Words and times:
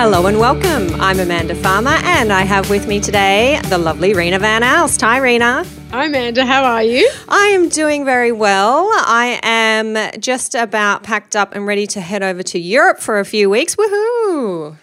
Hello 0.00 0.26
and 0.26 0.38
welcome. 0.38 0.88
I'm 1.00 1.18
Amanda 1.18 1.56
Farmer, 1.56 1.90
and 2.04 2.32
I 2.32 2.42
have 2.42 2.70
with 2.70 2.86
me 2.86 3.00
today 3.00 3.60
the 3.64 3.78
lovely 3.78 4.12
Reena 4.12 4.38
Van 4.38 4.62
Alst. 4.62 5.00
Hi, 5.00 5.18
Reena. 5.18 5.66
Hi, 5.90 6.04
Amanda. 6.04 6.46
How 6.46 6.62
are 6.62 6.84
you? 6.84 7.10
I 7.28 7.46
am 7.48 7.68
doing 7.68 8.04
very 8.04 8.30
well. 8.30 8.88
I 8.92 9.40
am 9.42 10.20
just 10.20 10.54
about 10.54 11.02
packed 11.02 11.34
up 11.34 11.52
and 11.52 11.66
ready 11.66 11.88
to 11.88 12.00
head 12.00 12.22
over 12.22 12.44
to 12.44 12.60
Europe 12.60 13.00
for 13.00 13.18
a 13.18 13.24
few 13.24 13.50
weeks. 13.50 13.74
Woohoo! 13.74 14.17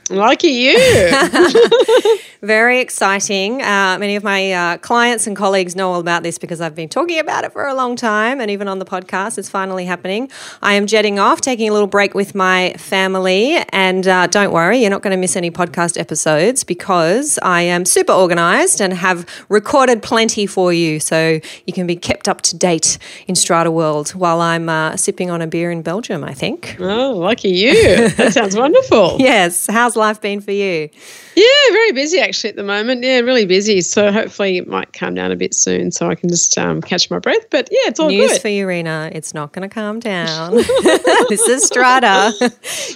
Lucky 0.09 0.49
you. 0.49 0.77
very 2.41 2.79
exciting. 2.79 3.61
Uh, 3.61 3.97
many 3.99 4.15
of 4.15 4.23
my 4.23 4.51
uh, 4.51 4.77
clients 4.77 5.25
and 5.27 5.35
colleagues 5.35 5.75
know 5.75 5.91
all 5.91 5.99
about 5.99 6.23
this 6.23 6.37
because 6.37 6.61
I've 6.61 6.75
been 6.75 6.89
talking 6.89 7.19
about 7.19 7.43
it 7.43 7.51
for 7.51 7.65
a 7.65 7.73
long 7.73 7.95
time, 7.95 8.39
and 8.39 8.51
even 8.51 8.67
on 8.67 8.79
the 8.79 8.85
podcast, 8.85 9.37
it's 9.37 9.49
finally 9.49 9.85
happening. 9.85 10.29
I 10.61 10.73
am 10.73 10.85
jetting 10.85 11.17
off, 11.17 11.41
taking 11.41 11.69
a 11.69 11.73
little 11.73 11.87
break 11.87 12.13
with 12.13 12.35
my 12.35 12.73
family, 12.77 13.57
and 13.69 14.07
uh, 14.07 14.27
don't 14.27 14.51
worry, 14.51 14.79
you're 14.79 14.91
not 14.91 15.01
going 15.01 15.11
to 15.11 15.17
miss 15.17 15.35
any 15.35 15.49
podcast 15.49 15.99
episodes 15.99 16.63
because 16.63 17.39
I 17.41 17.61
am 17.61 17.85
super 17.85 18.13
organized 18.13 18.79
and 18.81 18.93
have 18.93 19.25
recorded 19.49 20.03
plenty 20.03 20.45
for 20.45 20.71
you 20.71 20.99
so 20.99 21.39
you 21.65 21.73
can 21.73 21.87
be 21.87 21.95
kept 21.95 22.27
up 22.27 22.41
to 22.41 22.57
date 22.57 22.97
in 23.27 23.35
Strata 23.35 23.71
World 23.71 24.09
while 24.11 24.41
I'm 24.41 24.69
uh, 24.69 24.97
sipping 24.97 25.31
on 25.31 25.41
a 25.41 25.47
beer 25.47 25.71
in 25.71 25.81
Belgium, 25.81 26.23
I 26.23 26.33
think. 26.33 26.77
Oh, 26.79 27.13
lucky 27.13 27.49
you. 27.49 28.09
That 28.09 28.33
sounds 28.33 28.55
wonderful. 28.55 29.17
yes. 29.45 29.67
How's 29.67 29.95
life 29.95 30.21
been 30.21 30.41
for 30.41 30.51
you? 30.51 30.89
Yeah, 31.35 31.71
very 31.71 31.91
busy 31.91 32.19
actually 32.19 32.51
at 32.51 32.55
the 32.55 32.63
moment. 32.63 33.03
Yeah, 33.03 33.19
really 33.19 33.45
busy. 33.45 33.81
So 33.81 34.11
hopefully 34.11 34.57
it 34.57 34.67
might 34.67 34.93
calm 34.93 35.13
down 35.15 35.31
a 35.31 35.35
bit 35.35 35.53
soon 35.53 35.91
so 35.91 36.09
I 36.09 36.15
can 36.15 36.29
just 36.29 36.57
um, 36.57 36.81
catch 36.81 37.09
my 37.09 37.19
breath. 37.19 37.49
But 37.49 37.69
yeah, 37.71 37.87
it's 37.87 37.99
all 37.99 38.09
News 38.09 38.33
good. 38.33 38.41
for 38.41 38.47
you, 38.47 38.65
Reena. 38.65 39.11
It's 39.13 39.33
not 39.33 39.53
going 39.53 39.67
to 39.67 39.73
calm 39.73 39.99
down. 39.99 40.55
this 41.29 41.41
is 41.47 41.65
Strata. 41.65 42.31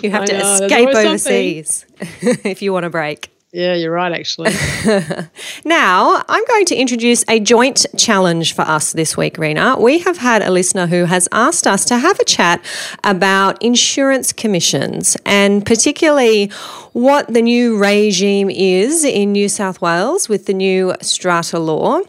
You 0.02 0.12
have 0.12 0.24
I 0.24 0.26
to 0.26 0.38
know, 0.38 0.54
escape 0.54 0.90
overseas 0.90 1.86
if 2.22 2.62
you 2.62 2.74
want 2.74 2.86
a 2.86 2.90
break. 2.90 3.32
Yeah, 3.52 3.74
you're 3.74 3.92
right, 3.92 4.12
actually. 4.12 4.52
Now, 5.66 6.24
I'm 6.28 6.46
going 6.46 6.66
to 6.66 6.76
introduce 6.76 7.26
a 7.28 7.40
joint 7.40 7.86
challenge 7.98 8.54
for 8.54 8.62
us 8.62 8.94
this 8.94 9.18
week, 9.18 9.38
Reena. 9.38 9.80
We 9.80 10.00
have 10.00 10.18
had 10.18 10.42
a 10.42 10.52
listener 10.52 10.88
who 10.88 11.06
has 11.06 11.28
asked 11.32 11.68
us 11.68 11.84
to 11.86 11.98
have 11.98 12.20
a 12.20 12.26
chat 12.26 12.64
about 13.04 13.62
insurance 13.62 14.32
commissions 14.32 15.18
and 15.26 15.66
particularly 15.66 16.52
what 17.00 17.34
the 17.34 17.42
new 17.42 17.78
regime 17.78 18.50
is 18.50 19.06
in 19.06 19.32
New 19.32 19.48
South 19.48 19.82
Wales 19.82 20.28
with 20.28 20.48
the 20.48 20.54
new 20.54 20.94
strata 21.02 21.58
law. 21.58 22.02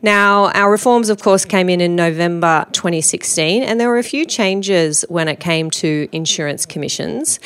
Now, 0.00 0.46
our 0.52 0.70
reforms, 0.70 1.10
of 1.10 1.20
course, 1.20 1.44
came 1.44 1.68
in 1.68 1.82
in 1.82 1.94
November 1.94 2.64
2016, 2.72 3.62
and 3.62 3.78
there 3.78 3.90
were 3.90 3.98
a 3.98 4.02
few 4.02 4.24
changes 4.24 5.04
when 5.10 5.28
it 5.28 5.38
came 5.38 5.70
to 5.72 6.08
insurance 6.12 6.64
commissions. 6.64 7.38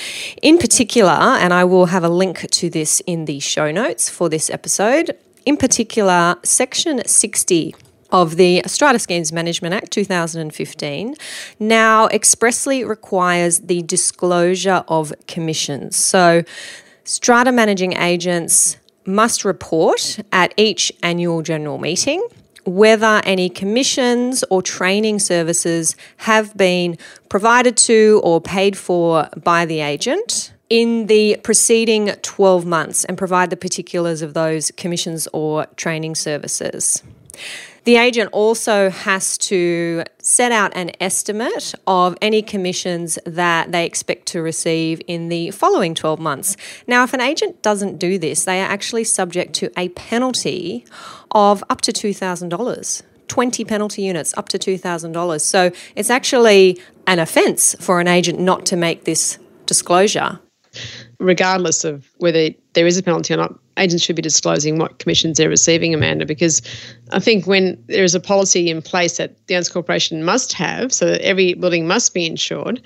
In 0.42 0.58
particular, 0.58 1.10
and 1.10 1.52
I 1.52 1.64
will 1.64 1.86
have 1.86 2.04
a 2.04 2.08
link 2.08 2.48
to 2.48 2.70
this 2.70 3.00
in 3.04 3.24
the 3.24 3.40
show 3.40 3.72
notes 3.72 4.08
for 4.08 4.28
this 4.28 4.48
episode, 4.48 5.18
in 5.44 5.56
particular, 5.56 6.36
Section 6.44 7.02
60 7.04 7.74
of 8.12 8.36
the 8.36 8.62
Strata 8.66 8.98
Schemes 8.98 9.32
Management 9.32 9.74
Act 9.74 9.90
2015 9.90 11.16
now 11.58 12.06
expressly 12.08 12.84
requires 12.84 13.60
the 13.60 13.82
disclosure 13.82 14.84
of 14.86 15.12
commissions. 15.26 15.96
So, 15.96 16.44
strata 17.04 17.52
managing 17.52 17.94
agents 17.94 18.76
must 19.04 19.44
report 19.44 20.20
at 20.30 20.54
each 20.56 20.92
annual 21.02 21.42
general 21.42 21.78
meeting 21.78 22.26
whether 22.64 23.20
any 23.24 23.48
commissions 23.48 24.44
or 24.50 24.62
training 24.62 25.18
services 25.18 25.96
have 26.18 26.56
been 26.56 26.96
provided 27.28 27.76
to 27.76 28.20
or 28.22 28.40
paid 28.40 28.76
for 28.76 29.28
by 29.42 29.66
the 29.66 29.80
agent 29.80 30.52
in 30.70 31.06
the 31.06 31.36
preceding 31.42 32.06
12 32.22 32.64
months 32.64 33.04
and 33.04 33.18
provide 33.18 33.50
the 33.50 33.56
particulars 33.56 34.22
of 34.22 34.34
those 34.34 34.70
commissions 34.76 35.28
or 35.32 35.66
training 35.76 36.14
services. 36.14 37.02
The 37.84 37.96
agent 37.96 38.30
also 38.32 38.90
has 38.90 39.36
to 39.38 40.04
set 40.18 40.52
out 40.52 40.70
an 40.76 40.92
estimate 41.00 41.74
of 41.84 42.16
any 42.22 42.40
commissions 42.40 43.18
that 43.26 43.72
they 43.72 43.84
expect 43.84 44.26
to 44.26 44.40
receive 44.40 45.02
in 45.08 45.28
the 45.28 45.50
following 45.50 45.96
12 45.96 46.20
months. 46.20 46.56
Now, 46.86 47.02
if 47.02 47.12
an 47.12 47.20
agent 47.20 47.60
doesn't 47.60 47.98
do 47.98 48.18
this, 48.18 48.44
they 48.44 48.60
are 48.60 48.68
actually 48.68 49.02
subject 49.02 49.54
to 49.54 49.72
a 49.76 49.88
penalty 49.90 50.84
of 51.32 51.64
up 51.68 51.80
to 51.80 51.92
$2,000. 51.92 53.02
20 53.26 53.64
penalty 53.64 54.02
units 54.02 54.32
up 54.36 54.48
to 54.50 54.58
$2,000. 54.58 55.40
So 55.40 55.72
it's 55.96 56.10
actually 56.10 56.80
an 57.08 57.18
offence 57.18 57.74
for 57.80 57.98
an 57.98 58.06
agent 58.06 58.38
not 58.38 58.64
to 58.66 58.76
make 58.76 59.04
this 59.04 59.38
disclosure. 59.66 60.38
Regardless 61.18 61.84
of 61.84 62.08
whether 62.18 62.50
there 62.72 62.86
is 62.86 62.96
a 62.96 63.02
penalty 63.02 63.34
or 63.34 63.36
not, 63.36 63.58
agents 63.76 64.04
should 64.04 64.16
be 64.16 64.22
disclosing 64.22 64.78
what 64.78 64.98
commissions 64.98 65.38
they're 65.38 65.48
receiving, 65.48 65.94
Amanda, 65.94 66.26
because 66.26 66.62
I 67.10 67.20
think 67.20 67.46
when 67.46 67.82
there 67.86 68.04
is 68.04 68.14
a 68.14 68.20
policy 68.20 68.70
in 68.70 68.82
place 68.82 69.16
that 69.16 69.46
the 69.46 69.54
Owners 69.54 69.68
Corporation 69.68 70.24
must 70.24 70.52
have, 70.54 70.92
so 70.92 71.06
that 71.06 71.20
every 71.22 71.54
building 71.54 71.86
must 71.86 72.14
be 72.14 72.26
insured, 72.26 72.82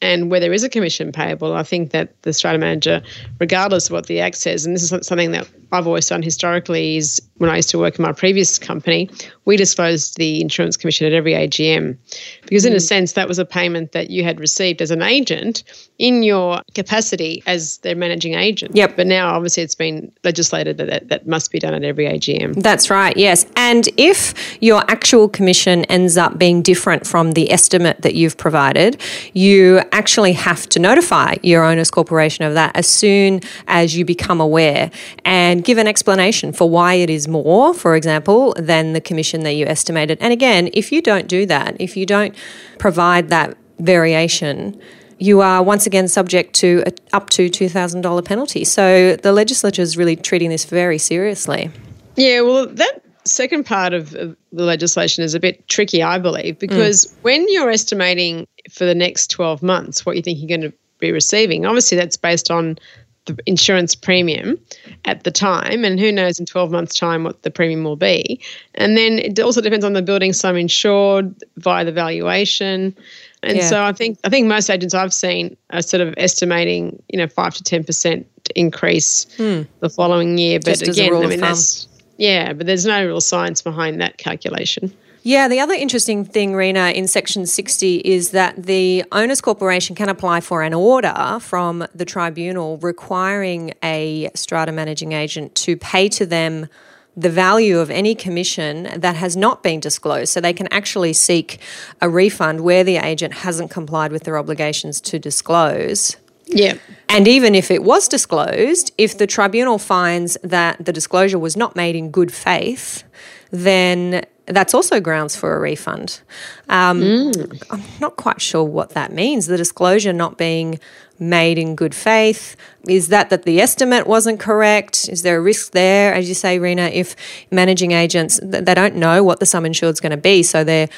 and 0.00 0.30
where 0.30 0.40
there 0.40 0.52
is 0.52 0.62
a 0.62 0.68
commission 0.68 1.10
payable, 1.10 1.54
I 1.54 1.62
think 1.62 1.90
that 1.90 2.20
the 2.22 2.32
strata 2.32 2.58
manager, 2.58 3.02
regardless 3.40 3.86
of 3.86 3.92
what 3.92 4.06
the 4.06 4.20
Act 4.20 4.36
says, 4.36 4.64
and 4.64 4.74
this 4.74 4.90
is 4.90 5.06
something 5.06 5.32
that 5.32 5.48
I've 5.72 5.86
always 5.86 6.08
done 6.08 6.22
historically, 6.22 6.96
is 6.96 7.20
when 7.36 7.50
I 7.50 7.56
used 7.56 7.70
to 7.70 7.78
work 7.78 7.98
in 7.98 8.02
my 8.02 8.12
previous 8.12 8.58
company, 8.58 9.10
we 9.44 9.56
disclosed 9.56 10.16
the 10.16 10.40
insurance 10.40 10.76
commission 10.76 11.06
at 11.06 11.12
every 11.12 11.32
AGM. 11.32 11.96
Because, 12.42 12.64
in 12.64 12.72
a 12.72 12.76
mm. 12.76 12.82
sense, 12.82 13.12
that 13.12 13.28
was 13.28 13.38
a 13.38 13.44
payment 13.44 13.92
that 13.92 14.10
you 14.10 14.24
had 14.24 14.40
received 14.40 14.82
as 14.82 14.90
an 14.90 15.02
agent 15.02 15.62
in 15.98 16.22
your 16.22 16.60
capacity 16.74 17.42
as 17.46 17.78
their 17.78 17.96
managing 17.96 18.34
agent. 18.34 18.74
Yep. 18.74 18.96
But 18.96 19.06
now, 19.06 19.34
obviously, 19.34 19.62
it's 19.62 19.74
been 19.74 20.12
legislated 20.24 20.78
that 20.78 20.88
that, 20.88 21.08
that 21.08 21.26
must 21.26 21.50
be 21.50 21.58
done 21.58 21.74
at 21.74 21.84
every 21.84 22.06
AGM. 22.06 22.62
That's 22.62 22.90
right, 22.90 23.16
yes. 23.16 23.46
And 23.56 23.88
if 23.96 24.34
your 24.62 24.82
actual 24.90 25.28
commission 25.28 25.84
ends 25.86 26.16
up 26.16 26.38
being 26.38 26.62
different 26.62 27.06
from 27.06 27.32
the 27.32 27.50
estimate 27.50 28.02
that 28.02 28.14
you've 28.14 28.36
provided, 28.36 29.00
you 29.34 29.80
actually 29.92 30.32
have 30.32 30.68
to 30.70 30.78
notify 30.78 31.36
your 31.42 31.64
owners 31.64 31.90
corporation 31.90 32.44
of 32.44 32.54
that 32.54 32.74
as 32.76 32.86
soon 32.86 33.40
as 33.66 33.96
you 33.96 34.04
become 34.04 34.40
aware 34.40 34.90
and 35.24 35.57
give 35.64 35.78
an 35.78 35.86
explanation 35.86 36.52
for 36.52 36.68
why 36.68 36.94
it 36.94 37.10
is 37.10 37.28
more, 37.28 37.74
for 37.74 37.96
example, 37.96 38.54
than 38.58 38.92
the 38.92 39.00
commission 39.00 39.42
that 39.42 39.52
you 39.52 39.66
estimated. 39.66 40.18
And 40.20 40.32
again, 40.32 40.70
if 40.72 40.92
you 40.92 41.02
don't 41.02 41.28
do 41.28 41.46
that, 41.46 41.76
if 41.80 41.96
you 41.96 42.06
don't 42.06 42.34
provide 42.78 43.28
that 43.28 43.56
variation, 43.78 44.80
you 45.18 45.40
are 45.40 45.62
once 45.62 45.86
again 45.86 46.08
subject 46.08 46.54
to 46.56 46.82
a 46.86 46.92
up 47.16 47.30
to 47.30 47.48
$2,000 47.48 48.24
penalty. 48.24 48.64
So 48.64 49.16
the 49.16 49.32
legislature 49.32 49.82
is 49.82 49.96
really 49.96 50.16
treating 50.16 50.50
this 50.50 50.64
very 50.64 50.98
seriously. 50.98 51.70
Yeah, 52.16 52.40
well, 52.42 52.66
that 52.66 53.02
second 53.24 53.66
part 53.66 53.92
of, 53.92 54.14
of 54.14 54.36
the 54.52 54.64
legislation 54.64 55.24
is 55.24 55.34
a 55.34 55.40
bit 55.40 55.66
tricky, 55.68 56.02
I 56.02 56.18
believe, 56.18 56.58
because 56.58 57.06
mm. 57.06 57.14
when 57.22 57.46
you're 57.48 57.70
estimating 57.70 58.46
for 58.70 58.84
the 58.84 58.94
next 58.94 59.30
12 59.30 59.62
months 59.62 60.04
what 60.04 60.16
you 60.16 60.22
think 60.22 60.38
you're 60.38 60.48
going 60.48 60.70
to 60.70 60.76
be 60.98 61.12
receiving, 61.12 61.66
obviously 61.66 61.96
that's 61.96 62.16
based 62.16 62.50
on 62.50 62.78
the 63.28 63.42
insurance 63.46 63.94
premium 63.94 64.58
at 65.04 65.24
the 65.24 65.30
time, 65.30 65.84
and 65.84 66.00
who 66.00 66.10
knows 66.10 66.38
in 66.38 66.46
12 66.46 66.70
months' 66.70 66.98
time 66.98 67.24
what 67.24 67.42
the 67.42 67.50
premium 67.50 67.84
will 67.84 67.96
be. 67.96 68.40
And 68.74 68.96
then 68.96 69.18
it 69.18 69.38
also 69.38 69.60
depends 69.60 69.84
on 69.84 69.92
the 69.92 70.02
building 70.02 70.32
so 70.32 70.48
I'm 70.48 70.56
insured 70.56 71.34
via 71.56 71.84
the 71.84 71.92
valuation. 71.92 72.94
And 73.42 73.58
Yeah. 73.58 73.68
so 73.68 73.82
I 73.82 73.92
think 73.92 74.18
I 74.24 74.28
think 74.30 74.48
most 74.48 74.68
agents 74.68 74.94
I've 74.94 75.14
seen 75.14 75.56
are 75.70 75.82
sort 75.82 76.00
of 76.00 76.14
estimating, 76.16 77.00
you 77.08 77.18
know, 77.18 77.28
five 77.28 77.54
to 77.54 77.62
ten 77.62 77.84
percent 77.84 78.26
increase 78.56 79.26
the 79.36 79.88
following 79.88 80.38
year. 80.38 80.58
But 80.58 80.78
Just 80.78 80.88
again, 80.88 81.14
I 81.14 81.26
mean 81.26 81.40
that's 81.40 81.86
yeah, 82.16 82.52
but 82.52 82.66
there's 82.66 82.84
no 82.84 83.06
real 83.06 83.20
science 83.20 83.62
behind 83.62 84.00
that 84.00 84.18
calculation. 84.18 84.92
Yeah, 85.22 85.48
the 85.48 85.60
other 85.60 85.74
interesting 85.74 86.24
thing, 86.24 86.52
Reena, 86.52 86.94
in 86.94 87.08
Section 87.08 87.44
60 87.44 87.96
is 87.98 88.30
that 88.30 88.62
the 88.64 89.04
Owners 89.12 89.40
Corporation 89.40 89.94
can 89.96 90.08
apply 90.08 90.40
for 90.40 90.62
an 90.62 90.74
order 90.74 91.38
from 91.40 91.86
the 91.94 92.04
tribunal 92.04 92.78
requiring 92.78 93.74
a 93.82 94.30
strata 94.34 94.72
managing 94.72 95.12
agent 95.12 95.54
to 95.56 95.76
pay 95.76 96.08
to 96.10 96.24
them 96.24 96.68
the 97.16 97.30
value 97.30 97.78
of 97.78 97.90
any 97.90 98.14
commission 98.14 98.88
that 98.96 99.16
has 99.16 99.36
not 99.36 99.64
been 99.64 99.80
disclosed. 99.80 100.32
So 100.32 100.40
they 100.40 100.52
can 100.52 100.68
actually 100.72 101.12
seek 101.12 101.58
a 102.00 102.08
refund 102.08 102.60
where 102.60 102.84
the 102.84 102.96
agent 102.96 103.34
hasn't 103.34 103.72
complied 103.72 104.12
with 104.12 104.22
their 104.22 104.38
obligations 104.38 105.00
to 105.02 105.18
disclose 105.18 106.16
Yeah. 106.50 106.78
And 107.08 107.28
even 107.28 107.54
if 107.54 107.70
it 107.70 107.82
was 107.82 108.08
disclosed, 108.08 108.92
if 108.98 109.18
the 109.18 109.26
tribunal 109.26 109.78
finds 109.78 110.36
that 110.42 110.82
the 110.84 110.92
disclosure 110.92 111.38
was 111.38 111.56
not 111.56 111.76
made 111.76 111.94
in 111.94 112.10
good 112.10 112.32
faith, 112.32 113.04
then 113.50 114.24
that's 114.48 114.74
also 114.74 115.00
grounds 115.00 115.36
for 115.36 115.56
a 115.56 115.60
refund. 115.60 116.20
Um, 116.68 117.00
mm. 117.00 117.66
I'm 117.70 117.82
not 118.00 118.16
quite 118.16 118.40
sure 118.40 118.64
what 118.64 118.90
that 118.90 119.12
means. 119.12 119.46
The 119.46 119.56
disclosure 119.56 120.12
not 120.12 120.38
being 120.38 120.80
made 121.18 121.58
in 121.58 121.74
good 121.74 121.94
faith 121.94 122.56
is 122.86 123.08
that 123.08 123.28
that 123.30 123.42
the 123.42 123.60
estimate 123.60 124.06
wasn't 124.06 124.40
correct? 124.40 125.08
Is 125.08 125.22
there 125.22 125.38
a 125.38 125.40
risk 125.40 125.72
there, 125.72 126.14
as 126.14 126.28
you 126.28 126.34
say, 126.34 126.58
Reena? 126.58 126.90
If 126.92 127.16
managing 127.50 127.92
agents 127.92 128.38
they 128.42 128.74
don't 128.74 128.96
know 128.96 129.24
what 129.24 129.40
the 129.40 129.46
sum 129.46 129.66
insured 129.66 129.94
is 129.94 130.00
going 130.00 130.10
to 130.10 130.16
be, 130.16 130.42
so 130.42 130.64
they're 130.64 130.88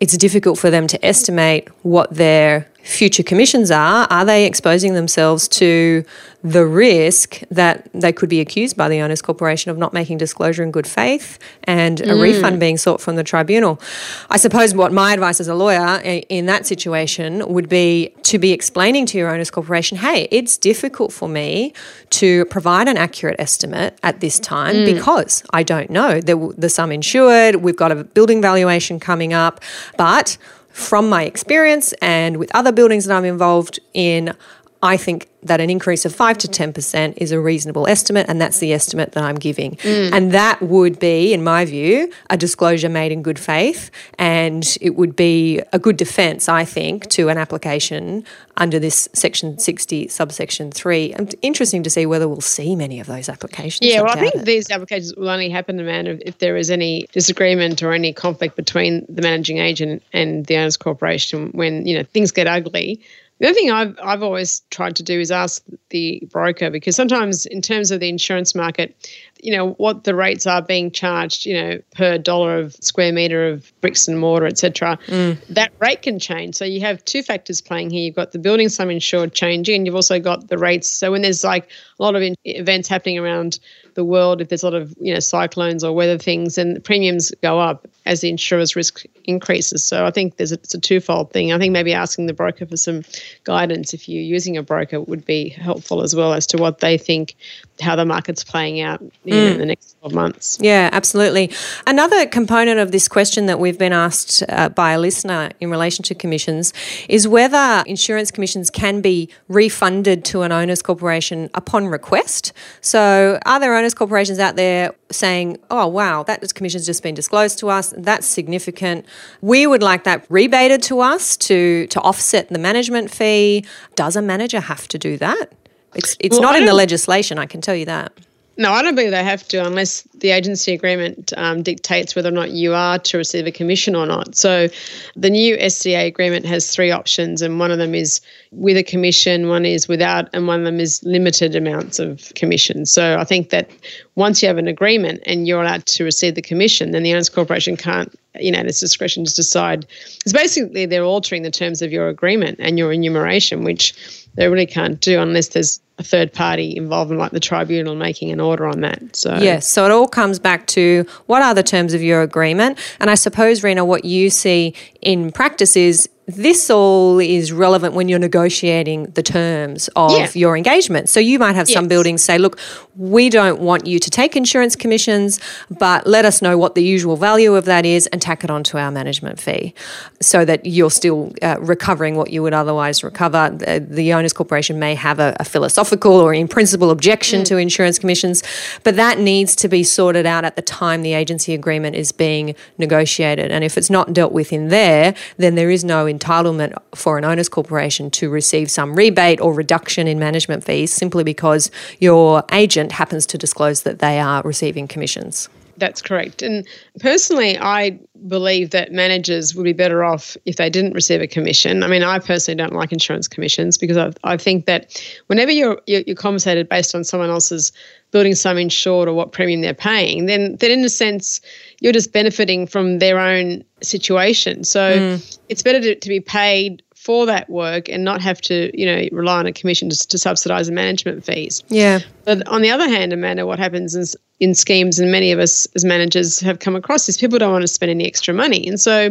it's 0.00 0.16
difficult 0.16 0.58
for 0.58 0.68
them 0.68 0.88
to 0.88 1.06
estimate 1.06 1.68
what 1.82 2.12
their 2.12 2.68
future 2.82 3.22
commissions 3.22 3.70
are. 3.70 4.06
Are 4.10 4.24
they 4.24 4.46
exposing 4.46 4.94
themselves 4.94 5.48
to 5.48 6.04
the 6.44 6.66
risk 6.66 7.40
that 7.50 7.88
they 7.92 8.12
could 8.12 8.28
be 8.28 8.40
accused 8.40 8.76
by 8.76 8.88
the 8.88 9.00
owners 9.00 9.22
corporation 9.22 9.70
of 9.70 9.78
not 9.78 9.92
making 9.92 10.18
disclosure 10.18 10.64
in 10.64 10.72
good 10.72 10.86
faith 10.86 11.38
and 11.64 12.00
a 12.00 12.06
mm. 12.06 12.20
refund 12.20 12.58
being 12.58 12.76
sought 12.76 13.00
from 13.00 13.14
the 13.16 13.22
tribunal? 13.22 13.80
I 14.28 14.36
suppose 14.36 14.74
what 14.74 14.92
my 14.92 15.12
advice 15.12 15.38
as 15.38 15.46
a 15.46 15.54
lawyer 15.54 16.00
in 16.02 16.46
that 16.46 16.66
situation 16.66 17.46
would 17.46 17.68
be 17.68 18.12
to 18.24 18.38
be 18.38 18.52
explaining 18.52 19.06
to 19.06 19.18
your 19.18 19.30
owners 19.30 19.50
corporation, 19.50 19.98
hey, 19.98 20.26
it's 20.32 20.58
difficult 20.58 21.12
for 21.12 21.28
me 21.28 21.72
to 22.10 22.44
provide 22.46 22.88
an 22.88 22.96
accurate 22.96 23.36
estimate 23.38 23.96
at 24.02 24.20
this 24.20 24.40
time 24.40 24.76
mm. 24.76 24.94
because 24.94 25.44
I 25.50 25.62
don't 25.62 25.90
know 25.90 26.20
the, 26.20 26.52
the 26.58 26.68
sum 26.68 26.90
insured, 26.90 27.56
we've 27.56 27.76
got 27.76 27.92
a 27.92 28.02
building 28.02 28.42
valuation 28.42 28.98
coming 28.98 29.32
up, 29.32 29.60
but 29.96 30.36
from 30.72 31.08
my 31.08 31.24
experience 31.24 31.92
and 32.02 32.36
with 32.38 32.54
other 32.54 32.72
buildings 32.72 33.04
that 33.04 33.16
I'm 33.16 33.24
involved 33.24 33.78
in, 33.94 34.34
I 34.82 34.96
think 34.96 35.28
that 35.44 35.60
an 35.60 35.70
increase 35.70 36.04
of 36.04 36.14
5 36.14 36.38
to 36.38 36.48
10% 36.48 37.14
is 37.16 37.32
a 37.32 37.40
reasonable 37.40 37.86
estimate, 37.86 38.26
and 38.28 38.40
that's 38.40 38.58
the 38.58 38.72
estimate 38.72 39.12
that 39.12 39.24
I'm 39.24 39.36
giving. 39.36 39.76
Mm. 39.76 40.12
And 40.12 40.32
that 40.32 40.60
would 40.60 40.98
be, 40.98 41.32
in 41.32 41.42
my 41.42 41.64
view, 41.64 42.12
a 42.30 42.36
disclosure 42.36 42.88
made 42.88 43.12
in 43.12 43.22
good 43.22 43.38
faith, 43.38 43.90
and 44.18 44.76
it 44.80 44.96
would 44.96 45.16
be 45.16 45.60
a 45.72 45.78
good 45.78 45.96
defence, 45.96 46.48
I 46.48 46.64
think, 46.64 47.08
to 47.10 47.28
an 47.28 47.38
application 47.38 48.24
under 48.56 48.78
this 48.78 49.08
Section 49.12 49.58
60, 49.58 50.08
subsection 50.08 50.70
3. 50.70 51.12
And 51.14 51.34
interesting 51.42 51.82
to 51.84 51.90
see 51.90 52.06
whether 52.06 52.28
we'll 52.28 52.40
see 52.40 52.76
many 52.76 53.00
of 53.00 53.06
those 53.06 53.28
applications. 53.28 53.88
Yeah, 53.88 54.02
well, 54.02 54.16
I 54.16 54.20
think 54.20 54.34
it. 54.34 54.44
these 54.44 54.70
applications 54.70 55.14
will 55.16 55.28
only 55.28 55.48
happen, 55.48 55.78
Amanda, 55.78 56.18
if 56.26 56.38
there 56.38 56.56
is 56.56 56.70
any 56.70 57.06
disagreement 57.12 57.82
or 57.82 57.92
any 57.92 58.12
conflict 58.12 58.56
between 58.56 59.06
the 59.08 59.22
managing 59.22 59.58
agent 59.58 60.02
and 60.12 60.46
the 60.46 60.56
owners 60.56 60.76
corporation 60.76 61.50
when, 61.52 61.86
you 61.86 61.96
know, 61.96 62.04
things 62.04 62.30
get 62.30 62.46
ugly 62.46 63.00
the 63.42 63.48
other 63.48 63.54
thing 63.54 63.72
I've, 63.72 63.98
I've 64.00 64.22
always 64.22 64.60
tried 64.70 64.94
to 64.96 65.02
do 65.02 65.18
is 65.18 65.32
ask 65.32 65.64
the 65.90 66.22
broker 66.30 66.70
because 66.70 66.94
sometimes, 66.94 67.44
in 67.44 67.60
terms 67.60 67.90
of 67.90 67.98
the 67.98 68.08
insurance 68.08 68.54
market, 68.54 68.94
you 69.42 69.50
know, 69.50 69.70
what 69.72 70.04
the 70.04 70.14
rates 70.14 70.46
are 70.46 70.62
being 70.62 70.92
charged, 70.92 71.46
you 71.46 71.60
know, 71.60 71.80
per 71.96 72.16
dollar 72.16 72.58
of 72.58 72.74
square 72.76 73.12
meter 73.12 73.48
of 73.48 73.72
bricks 73.80 74.06
and 74.06 74.18
mortar, 74.18 74.46
etc. 74.46 74.96
Mm. 75.08 75.44
That 75.48 75.72
rate 75.80 76.02
can 76.02 76.20
change. 76.20 76.54
So 76.54 76.64
you 76.64 76.80
have 76.80 77.04
two 77.04 77.24
factors 77.24 77.60
playing 77.60 77.90
here. 77.90 78.04
You've 78.04 78.14
got 78.14 78.30
the 78.30 78.38
building 78.38 78.68
sum 78.68 78.88
insured 78.88 79.34
changing, 79.34 79.74
and 79.74 79.86
you've 79.86 79.96
also 79.96 80.20
got 80.20 80.46
the 80.46 80.58
rates. 80.58 80.88
So 80.88 81.10
when 81.10 81.22
there's 81.22 81.42
like 81.42 81.68
a 81.98 82.02
lot 82.02 82.14
of 82.14 82.22
in- 82.22 82.36
events 82.44 82.88
happening 82.88 83.18
around 83.18 83.58
the 83.94 84.04
world, 84.04 84.40
if 84.40 84.48
there's 84.48 84.62
a 84.62 84.66
lot 84.66 84.80
of 84.80 84.94
you 85.00 85.12
know 85.12 85.20
cyclones 85.20 85.82
or 85.82 85.92
weather 85.92 86.18
things, 86.18 86.56
and 86.56 86.76
the 86.76 86.80
premiums 86.80 87.32
go 87.42 87.58
up 87.58 87.88
as 88.06 88.20
the 88.20 88.28
insurer's 88.28 88.76
risk 88.76 89.04
increases. 89.24 89.84
So 89.84 90.06
I 90.06 90.10
think 90.10 90.36
there's 90.36 90.52
a, 90.52 90.56
it's 90.56 90.74
a 90.74 90.80
twofold 90.80 91.32
thing. 91.32 91.52
I 91.52 91.58
think 91.58 91.72
maybe 91.72 91.92
asking 91.92 92.26
the 92.26 92.32
broker 92.32 92.66
for 92.66 92.76
some 92.76 93.02
guidance 93.44 93.94
if 93.94 94.08
you're 94.08 94.22
using 94.22 94.56
a 94.56 94.62
broker 94.62 95.00
would 95.00 95.24
be 95.24 95.48
helpful 95.48 96.02
as 96.02 96.14
well 96.14 96.32
as 96.32 96.46
to 96.48 96.56
what 96.56 96.78
they 96.78 96.98
think 96.98 97.36
how 97.80 97.96
the 97.96 98.04
market's 98.04 98.44
playing 98.44 98.80
out 98.80 99.02
you 99.34 99.44
know, 99.44 99.52
in 99.52 99.58
the 99.58 99.66
next 99.66 99.98
12 100.00 100.14
months. 100.14 100.58
Yeah, 100.60 100.90
absolutely. 100.92 101.50
Another 101.86 102.26
component 102.26 102.80
of 102.80 102.92
this 102.92 103.08
question 103.08 103.46
that 103.46 103.58
we've 103.58 103.78
been 103.78 103.92
asked 103.92 104.42
uh, 104.48 104.68
by 104.68 104.92
a 104.92 104.98
listener 104.98 105.50
in 105.60 105.70
relation 105.70 106.02
to 106.04 106.14
commissions 106.14 106.72
is 107.08 107.28
whether 107.28 107.82
insurance 107.86 108.30
commissions 108.30 108.70
can 108.70 109.00
be 109.00 109.28
refunded 109.48 110.24
to 110.26 110.42
an 110.42 110.52
owners 110.52 110.82
corporation 110.82 111.50
upon 111.54 111.86
request. 111.86 112.52
So, 112.80 113.38
are 113.46 113.60
there 113.60 113.76
owners 113.76 113.94
corporations 113.94 114.38
out 114.38 114.56
there 114.56 114.94
saying, 115.10 115.58
oh, 115.70 115.86
wow, 115.86 116.22
that 116.24 116.54
commission's 116.54 116.86
just 116.86 117.02
been 117.02 117.14
disclosed 117.14 117.58
to 117.60 117.68
us? 117.68 117.94
That's 117.96 118.26
significant. 118.26 119.06
We 119.40 119.66
would 119.66 119.82
like 119.82 120.04
that 120.04 120.26
rebated 120.28 120.82
to 120.84 121.00
us 121.00 121.36
to, 121.38 121.86
to 121.88 122.00
offset 122.00 122.48
the 122.48 122.58
management 122.58 123.10
fee. 123.10 123.64
Does 123.94 124.16
a 124.16 124.22
manager 124.22 124.60
have 124.60 124.88
to 124.88 124.98
do 124.98 125.16
that? 125.18 125.52
It's 125.94 126.16
it's 126.20 126.34
well, 126.34 126.42
not 126.42 126.56
in 126.56 126.64
the 126.64 126.74
legislation, 126.74 127.38
I 127.38 127.46
can 127.46 127.60
tell 127.60 127.74
you 127.74 127.84
that. 127.86 128.12
No, 128.58 128.72
I 128.72 128.82
don't 128.82 128.94
believe 128.94 129.12
they 129.12 129.24
have 129.24 129.48
to 129.48 129.64
unless 129.64 130.02
the 130.14 130.30
agency 130.30 130.74
agreement 130.74 131.32
um, 131.38 131.62
dictates 131.62 132.14
whether 132.14 132.28
or 132.28 132.32
not 132.32 132.50
you 132.50 132.74
are 132.74 132.98
to 132.98 133.16
receive 133.16 133.46
a 133.46 133.50
commission 133.50 133.96
or 133.96 134.04
not. 134.04 134.36
So 134.36 134.68
the 135.16 135.30
new 135.30 135.56
SCA 135.70 136.04
agreement 136.04 136.44
has 136.46 136.70
three 136.70 136.90
options, 136.90 137.40
and 137.40 137.58
one 137.58 137.70
of 137.70 137.78
them 137.78 137.94
is 137.94 138.20
with 138.50 138.76
a 138.76 138.82
commission, 138.82 139.48
one 139.48 139.64
is 139.64 139.88
without, 139.88 140.28
and 140.34 140.46
one 140.46 140.60
of 140.60 140.66
them 140.66 140.80
is 140.80 141.02
limited 141.02 141.56
amounts 141.56 141.98
of 141.98 142.30
commission. 142.34 142.84
So 142.84 143.16
I 143.18 143.24
think 143.24 143.48
that 143.50 143.70
once 144.16 144.42
you 144.42 144.48
have 144.48 144.58
an 144.58 144.68
agreement 144.68 145.22
and 145.24 145.46
you're 145.46 145.62
allowed 145.62 145.86
to 145.86 146.04
receive 146.04 146.34
the 146.34 146.42
commission, 146.42 146.90
then 146.90 147.04
the 147.04 147.12
owners 147.12 147.30
corporation 147.30 147.78
can't, 147.78 148.14
you 148.38 148.52
know, 148.52 148.60
its 148.60 148.80
discretion 148.80 149.24
just 149.24 149.36
decide. 149.36 149.86
It's 150.24 150.32
basically 150.32 150.84
they're 150.84 151.04
altering 151.04 151.42
the 151.42 151.50
terms 151.50 151.80
of 151.80 151.90
your 151.90 152.08
agreement 152.08 152.58
and 152.60 152.78
your 152.78 152.92
enumeration, 152.92 153.64
which 153.64 153.94
they 154.34 154.48
really 154.48 154.66
can't 154.66 155.00
do 155.00 155.20
unless 155.20 155.48
there's 155.48 155.80
a 155.98 156.02
third 156.02 156.32
party 156.32 156.76
involvement 156.76 157.20
like 157.20 157.32
the 157.32 157.40
tribunal 157.40 157.94
making 157.94 158.30
an 158.30 158.40
order 158.40 158.66
on 158.66 158.80
that. 158.80 159.14
So 159.14 159.36
Yes, 159.36 159.66
so 159.66 159.84
it 159.84 159.90
all 159.90 160.08
comes 160.08 160.38
back 160.38 160.66
to 160.68 161.06
what 161.26 161.42
are 161.42 161.54
the 161.54 161.62
terms 161.62 161.94
of 161.94 162.02
your 162.02 162.22
agreement? 162.22 162.78
And 163.00 163.10
I 163.10 163.14
suppose 163.14 163.60
Reena 163.60 163.86
what 163.86 164.04
you 164.04 164.30
see 164.30 164.74
in 165.00 165.32
practice 165.32 165.76
is 165.76 166.08
this 166.36 166.70
all 166.70 167.18
is 167.18 167.52
relevant 167.52 167.94
when 167.94 168.08
you're 168.08 168.18
negotiating 168.18 169.04
the 169.12 169.22
terms 169.22 169.88
of 169.96 170.12
yeah. 170.12 170.30
your 170.34 170.56
engagement. 170.56 171.08
So 171.08 171.20
you 171.20 171.38
might 171.38 171.54
have 171.54 171.68
yes. 171.68 171.74
some 171.74 171.88
buildings 171.88 172.22
say, 172.22 172.38
look, 172.38 172.58
we 172.96 173.30
don't 173.30 173.60
want 173.60 173.86
you 173.86 173.98
to 173.98 174.10
take 174.10 174.36
insurance 174.36 174.76
commissions, 174.76 175.40
but 175.70 176.06
let 176.06 176.24
us 176.24 176.42
know 176.42 176.58
what 176.58 176.74
the 176.74 176.82
usual 176.82 177.16
value 177.16 177.54
of 177.54 177.64
that 177.64 177.86
is 177.86 178.06
and 178.08 178.20
tack 178.20 178.44
it 178.44 178.50
onto 178.50 178.76
our 178.76 178.90
management 178.90 179.40
fee 179.40 179.74
so 180.20 180.44
that 180.44 180.66
you're 180.66 180.90
still 180.90 181.32
uh, 181.42 181.56
recovering 181.60 182.16
what 182.16 182.30
you 182.30 182.42
would 182.42 182.52
otherwise 182.52 183.02
recover. 183.02 183.50
The, 183.50 183.84
the 183.86 184.12
owners 184.12 184.32
corporation 184.32 184.78
may 184.78 184.94
have 184.94 185.18
a, 185.18 185.36
a, 185.40 185.44
philosophical 185.44 186.12
or 186.12 186.32
in 186.32 186.48
principle 186.48 186.90
objection 186.90 187.42
mm. 187.42 187.46
to 187.46 187.56
insurance 187.56 187.98
commissions, 187.98 188.42
but 188.84 188.96
that 188.96 189.18
needs 189.18 189.54
to 189.56 189.68
be 189.68 189.82
sorted 189.82 190.26
out 190.26 190.44
at 190.44 190.56
the 190.56 190.62
time 190.62 191.02
the 191.02 191.14
agency 191.14 191.54
agreement 191.54 191.96
is 191.96 192.12
being 192.12 192.54
negotiated. 192.78 193.50
And 193.50 193.64
if 193.64 193.76
it's 193.76 193.90
not 193.90 194.12
dealt 194.12 194.32
with 194.32 194.52
in 194.52 194.68
there, 194.68 195.14
then 195.36 195.54
there 195.54 195.70
is 195.70 195.84
no 195.84 196.06
entitlement 196.22 196.74
for 196.94 197.18
an 197.18 197.24
owners 197.24 197.48
corporation 197.48 198.10
to 198.10 198.30
receive 198.30 198.70
some 198.70 198.94
rebate 198.94 199.40
or 199.40 199.52
reduction 199.52 200.06
in 200.06 200.18
management 200.18 200.64
fees 200.64 200.92
simply 200.92 201.24
because 201.24 201.70
your 201.98 202.44
agent 202.52 202.92
happens 202.92 203.26
to 203.26 203.38
disclose 203.38 203.82
that 203.82 203.98
they 203.98 204.20
are 204.20 204.42
receiving 204.42 204.86
commissions. 204.86 205.48
That's 205.78 206.02
correct. 206.02 206.42
And 206.42 206.66
personally, 207.00 207.58
I 207.58 207.98
believe 208.28 208.70
that 208.70 208.92
managers 208.92 209.54
would 209.54 209.64
be 209.64 209.72
better 209.72 210.04
off 210.04 210.36
if 210.44 210.56
they 210.56 210.70
didn't 210.70 210.92
receive 210.92 211.20
a 211.20 211.26
commission. 211.26 211.82
I 211.82 211.88
mean, 211.88 212.02
I 212.02 212.18
personally 212.18 212.56
don't 212.56 212.74
like 212.74 212.92
insurance 212.92 213.26
commissions 213.26 213.78
because 213.78 213.96
I, 213.96 214.12
I 214.22 214.36
think 214.36 214.66
that 214.66 215.02
whenever 215.26 215.50
you're, 215.50 215.80
you're, 215.86 216.14
compensated 216.14 216.68
based 216.68 216.94
on 216.94 217.04
someone 217.04 217.30
else's 217.30 217.72
building 218.12 218.34
sum 218.34 218.58
insured 218.58 219.08
or 219.08 219.14
what 219.14 219.32
premium 219.32 219.62
they're 219.62 219.74
paying, 219.74 220.26
then 220.26 220.56
then 220.56 220.70
in 220.70 220.84
a 220.84 220.88
sense 220.88 221.40
you're 221.82 221.92
just 221.92 222.12
benefiting 222.12 222.66
from 222.66 223.00
their 223.00 223.18
own 223.18 223.64
situation. 223.82 224.62
So 224.62 224.80
mm. 224.98 225.38
it's 225.48 225.64
better 225.64 225.80
to, 225.80 225.96
to 225.96 226.08
be 226.08 226.20
paid 226.20 226.82
for 226.94 227.26
that 227.26 227.50
work 227.50 227.88
and 227.88 228.04
not 228.04 228.22
have 228.22 228.40
to, 228.42 228.70
you 228.78 228.86
know, 228.86 229.08
rely 229.10 229.40
on 229.40 229.46
a 229.46 229.52
commission 229.52 229.90
to, 229.90 230.08
to 230.08 230.16
subsidise 230.16 230.68
the 230.68 230.72
management 230.72 231.24
fees. 231.24 231.64
Yeah. 231.68 231.98
But 232.24 232.46
on 232.46 232.62
the 232.62 232.70
other 232.70 232.88
hand, 232.88 233.12
Amanda, 233.12 233.44
what 233.46 233.58
happens 233.58 233.96
is 233.96 234.16
in 234.38 234.54
schemes, 234.54 235.00
and 235.00 235.10
many 235.10 235.32
of 235.32 235.40
us 235.40 235.66
as 235.74 235.84
managers 235.84 236.38
have 236.38 236.60
come 236.60 236.76
across 236.76 237.08
is 237.08 237.18
people 237.18 237.40
don't 237.40 237.50
want 237.50 237.62
to 237.62 237.68
spend 237.68 237.90
any 237.90 238.06
extra 238.06 238.32
money. 238.32 238.68
And 238.68 238.78
so, 238.80 239.10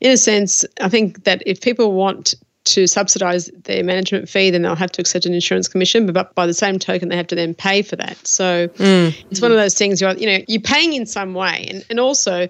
in 0.00 0.10
a 0.10 0.16
sense, 0.16 0.64
I 0.80 0.88
think 0.88 1.22
that 1.22 1.44
if 1.46 1.60
people 1.60 1.92
want 1.92 2.34
to 2.68 2.86
subsidise 2.86 3.50
their 3.64 3.82
management 3.82 4.28
fee, 4.28 4.50
then 4.50 4.62
they'll 4.62 4.74
have 4.74 4.92
to 4.92 5.00
accept 5.00 5.26
an 5.26 5.34
insurance 5.34 5.68
commission. 5.68 6.10
But 6.12 6.34
by 6.34 6.46
the 6.46 6.54
same 6.54 6.78
token, 6.78 7.08
they 7.08 7.16
have 7.16 7.26
to 7.28 7.34
then 7.34 7.54
pay 7.54 7.82
for 7.82 7.96
that. 7.96 8.26
So 8.26 8.68
mm. 8.68 9.24
it's 9.30 9.40
one 9.40 9.50
of 9.50 9.56
those 9.56 9.74
things 9.74 10.00
you're, 10.00 10.14
you 10.14 10.26
know, 10.26 10.44
you're 10.48 10.60
paying 10.60 10.92
in 10.92 11.06
some 11.06 11.34
way, 11.34 11.66
and 11.70 11.84
and 11.90 12.00
also. 12.00 12.48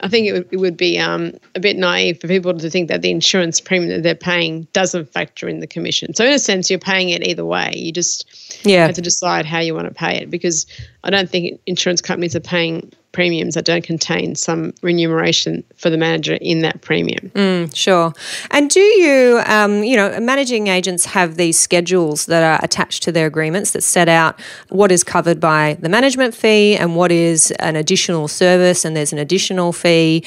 I 0.00 0.06
think 0.06 0.28
it 0.28 0.32
would, 0.32 0.48
it 0.52 0.56
would 0.58 0.76
be 0.76 0.96
um, 0.96 1.32
a 1.56 1.60
bit 1.60 1.76
naive 1.76 2.20
for 2.20 2.28
people 2.28 2.56
to 2.56 2.70
think 2.70 2.88
that 2.88 3.02
the 3.02 3.10
insurance 3.10 3.60
premium 3.60 3.90
that 3.90 4.04
they're 4.04 4.14
paying 4.14 4.68
doesn't 4.72 5.12
factor 5.12 5.48
in 5.48 5.58
the 5.58 5.66
commission. 5.66 6.14
So 6.14 6.24
in 6.24 6.32
a 6.32 6.38
sense, 6.38 6.70
you're 6.70 6.78
paying 6.78 7.08
it 7.08 7.26
either 7.26 7.44
way. 7.44 7.72
You 7.74 7.90
just 7.90 8.64
yeah. 8.64 8.86
have 8.86 8.94
to 8.94 9.02
decide 9.02 9.44
how 9.44 9.58
you 9.58 9.74
want 9.74 9.88
to 9.88 9.94
pay 9.94 10.18
it 10.18 10.30
because 10.30 10.66
I 11.02 11.10
don't 11.10 11.28
think 11.28 11.60
insurance 11.66 12.00
companies 12.00 12.36
are 12.36 12.40
paying 12.40 12.92
premiums 13.12 13.54
that 13.54 13.64
don't 13.64 13.84
contain 13.84 14.34
some 14.34 14.72
remuneration 14.82 15.64
for 15.76 15.90
the 15.90 15.96
manager 15.96 16.34
in 16.40 16.60
that 16.60 16.82
premium. 16.82 17.30
Mm, 17.34 17.74
sure. 17.74 18.12
And 18.50 18.70
do 18.70 18.80
you, 18.80 19.40
um, 19.46 19.82
you 19.82 19.96
know, 19.96 20.18
managing 20.20 20.68
agents 20.68 21.06
have 21.06 21.36
these 21.36 21.58
schedules 21.58 22.26
that 22.26 22.42
are 22.42 22.62
attached 22.64 23.02
to 23.04 23.12
their 23.12 23.26
agreements 23.26 23.70
that 23.72 23.82
set 23.82 24.08
out 24.08 24.38
what 24.68 24.92
is 24.92 25.02
covered 25.02 25.40
by 25.40 25.76
the 25.80 25.88
management 25.88 26.34
fee 26.34 26.76
and 26.76 26.96
what 26.96 27.10
is 27.10 27.50
an 27.52 27.76
additional 27.76 28.28
service 28.28 28.84
and 28.84 28.96
there's 28.96 29.12
an 29.12 29.18
additional 29.18 29.72
fee. 29.72 30.24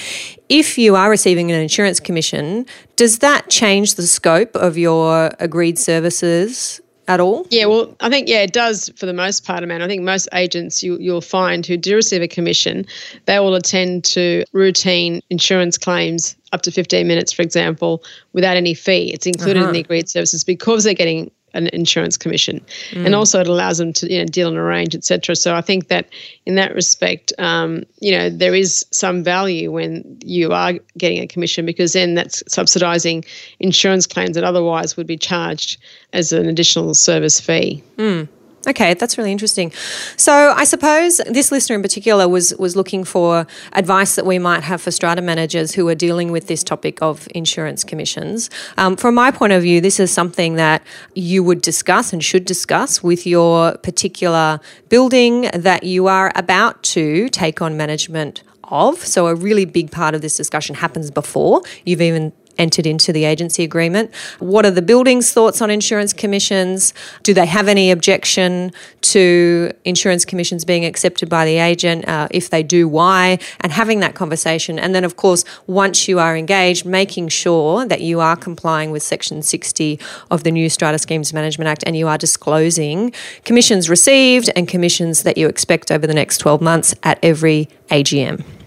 If 0.49 0.77
you 0.77 0.95
are 0.95 1.09
receiving 1.09 1.51
an 1.51 1.61
insurance 1.61 1.99
commission, 1.99 2.65
does 2.95 3.19
that 3.19 3.49
change 3.49 3.95
the 3.95 4.07
scope 4.07 4.55
of 4.55 4.77
your 4.77 5.31
agreed 5.39 5.77
services 5.77 6.81
at 7.11 7.19
all? 7.19 7.45
Yeah, 7.49 7.65
well, 7.65 7.93
I 7.99 8.09
think 8.09 8.29
yeah, 8.29 8.41
it 8.41 8.53
does 8.53 8.89
for 8.95 9.05
the 9.05 9.13
most 9.13 9.45
part, 9.45 9.63
Amanda. 9.63 9.85
I 9.85 9.87
think 9.87 10.01
most 10.01 10.29
agents 10.33 10.81
you, 10.81 10.97
you'll 10.97 11.19
find 11.19 11.65
who 11.65 11.75
do 11.75 11.95
receive 11.95 12.21
a 12.21 12.27
commission, 12.27 12.85
they 13.25 13.39
will 13.39 13.53
attend 13.53 14.05
to 14.05 14.45
routine 14.53 15.21
insurance 15.29 15.77
claims 15.77 16.35
up 16.53 16.61
to 16.63 16.71
15 16.71 17.05
minutes, 17.07 17.33
for 17.33 17.41
example, 17.41 18.03
without 18.33 18.55
any 18.55 18.73
fee. 18.73 19.11
It's 19.13 19.25
included 19.25 19.59
uh-huh. 19.59 19.69
in 19.69 19.73
the 19.73 19.79
agreed 19.81 20.09
services 20.09 20.43
because 20.43 20.83
they're 20.85 20.93
getting 20.93 21.31
an 21.53 21.67
insurance 21.67 22.17
commission, 22.17 22.61
mm. 22.91 23.05
and 23.05 23.15
also 23.15 23.39
it 23.39 23.47
allows 23.47 23.77
them 23.77 23.93
to 23.93 24.11
you 24.11 24.19
know 24.19 24.25
deal 24.25 24.47
and 24.47 24.57
arrange, 24.57 24.95
etc. 24.95 25.35
So 25.35 25.55
I 25.55 25.61
think 25.61 25.87
that 25.87 26.09
in 26.45 26.55
that 26.55 26.73
respect, 26.73 27.33
um, 27.39 27.83
you 27.99 28.11
know, 28.11 28.29
there 28.29 28.55
is 28.55 28.85
some 28.91 29.23
value 29.23 29.71
when 29.71 30.19
you 30.23 30.51
are 30.51 30.73
getting 30.97 31.19
a 31.19 31.27
commission 31.27 31.65
because 31.65 31.93
then 31.93 32.15
that's 32.15 32.43
subsidising 32.43 33.25
insurance 33.59 34.07
claims 34.07 34.35
that 34.35 34.43
otherwise 34.43 34.97
would 34.97 35.07
be 35.07 35.17
charged 35.17 35.77
as 36.13 36.31
an 36.31 36.47
additional 36.47 36.93
service 36.93 37.39
fee. 37.39 37.83
Mm. 37.97 38.27
Okay, 38.67 38.93
that's 38.93 39.17
really 39.17 39.31
interesting. 39.31 39.71
So 40.17 40.53
I 40.55 40.65
suppose 40.65 41.17
this 41.27 41.51
listener 41.51 41.75
in 41.75 41.81
particular 41.81 42.27
was 42.27 42.53
was 42.59 42.75
looking 42.75 43.03
for 43.03 43.47
advice 43.73 44.15
that 44.15 44.25
we 44.25 44.37
might 44.37 44.61
have 44.63 44.81
for 44.81 44.91
strata 44.91 45.21
managers 45.21 45.73
who 45.73 45.87
are 45.87 45.95
dealing 45.95 46.31
with 46.31 46.45
this 46.45 46.63
topic 46.63 47.01
of 47.01 47.27
insurance 47.33 47.83
commissions. 47.83 48.51
Um, 48.77 48.95
from 48.97 49.15
my 49.15 49.31
point 49.31 49.53
of 49.53 49.63
view, 49.63 49.81
this 49.81 49.99
is 49.99 50.11
something 50.11 50.55
that 50.55 50.83
you 51.15 51.43
would 51.43 51.61
discuss 51.61 52.13
and 52.13 52.23
should 52.23 52.45
discuss 52.45 53.01
with 53.01 53.25
your 53.25 53.77
particular 53.79 54.59
building 54.89 55.49
that 55.55 55.83
you 55.83 56.05
are 56.05 56.31
about 56.35 56.83
to 56.83 57.29
take 57.29 57.63
on 57.63 57.77
management 57.77 58.43
of. 58.65 58.99
So, 58.99 59.27
a 59.27 59.35
really 59.35 59.65
big 59.65 59.91
part 59.91 60.13
of 60.13 60.21
this 60.21 60.37
discussion 60.37 60.75
happens 60.75 61.09
before 61.09 61.61
you've 61.85 62.01
even 62.01 62.31
entered 62.61 62.85
into 62.85 63.11
the 63.11 63.25
agency 63.25 63.63
agreement. 63.63 64.13
What 64.39 64.65
are 64.65 64.71
the 64.71 64.81
building's 64.81 65.33
thoughts 65.33 65.61
on 65.61 65.69
insurance 65.71 66.13
commissions? 66.13 66.93
Do 67.23 67.33
they 67.33 67.47
have 67.47 67.67
any 67.67 67.89
objection 67.91 68.71
to 69.13 69.71
insurance 69.83 70.23
commissions 70.25 70.63
being 70.63 70.85
accepted 70.85 71.27
by 71.27 71.43
the 71.45 71.57
agent? 71.57 72.07
Uh, 72.07 72.27
if 72.29 72.49
they 72.51 72.63
do, 72.63 72.87
why? 72.87 73.39
And 73.61 73.71
having 73.71 73.99
that 74.01 74.13
conversation. 74.13 74.77
And 74.77 74.93
then, 74.93 75.03
of 75.03 75.15
course, 75.15 75.43
once 75.65 76.07
you 76.07 76.19
are 76.19 76.37
engaged, 76.37 76.85
making 76.85 77.29
sure 77.29 77.85
that 77.85 78.01
you 78.01 78.19
are 78.19 78.35
complying 78.35 78.91
with 78.91 79.01
Section 79.01 79.41
60 79.41 79.99
of 80.29 80.43
the 80.43 80.51
new 80.51 80.69
Strata 80.69 80.99
Schemes 80.99 81.33
Management 81.33 81.67
Act 81.67 81.83
and 81.87 81.97
you 81.97 82.07
are 82.07 82.17
disclosing 82.17 83.11
commissions 83.43 83.89
received 83.89 84.49
and 84.55 84.67
commissions 84.67 85.23
that 85.23 85.37
you 85.37 85.47
expect 85.47 85.91
over 85.91 86.05
the 86.05 86.13
next 86.13 86.37
12 86.37 86.61
months 86.61 86.93
at 87.03 87.17
every 87.23 87.67
AGM. 87.89 88.60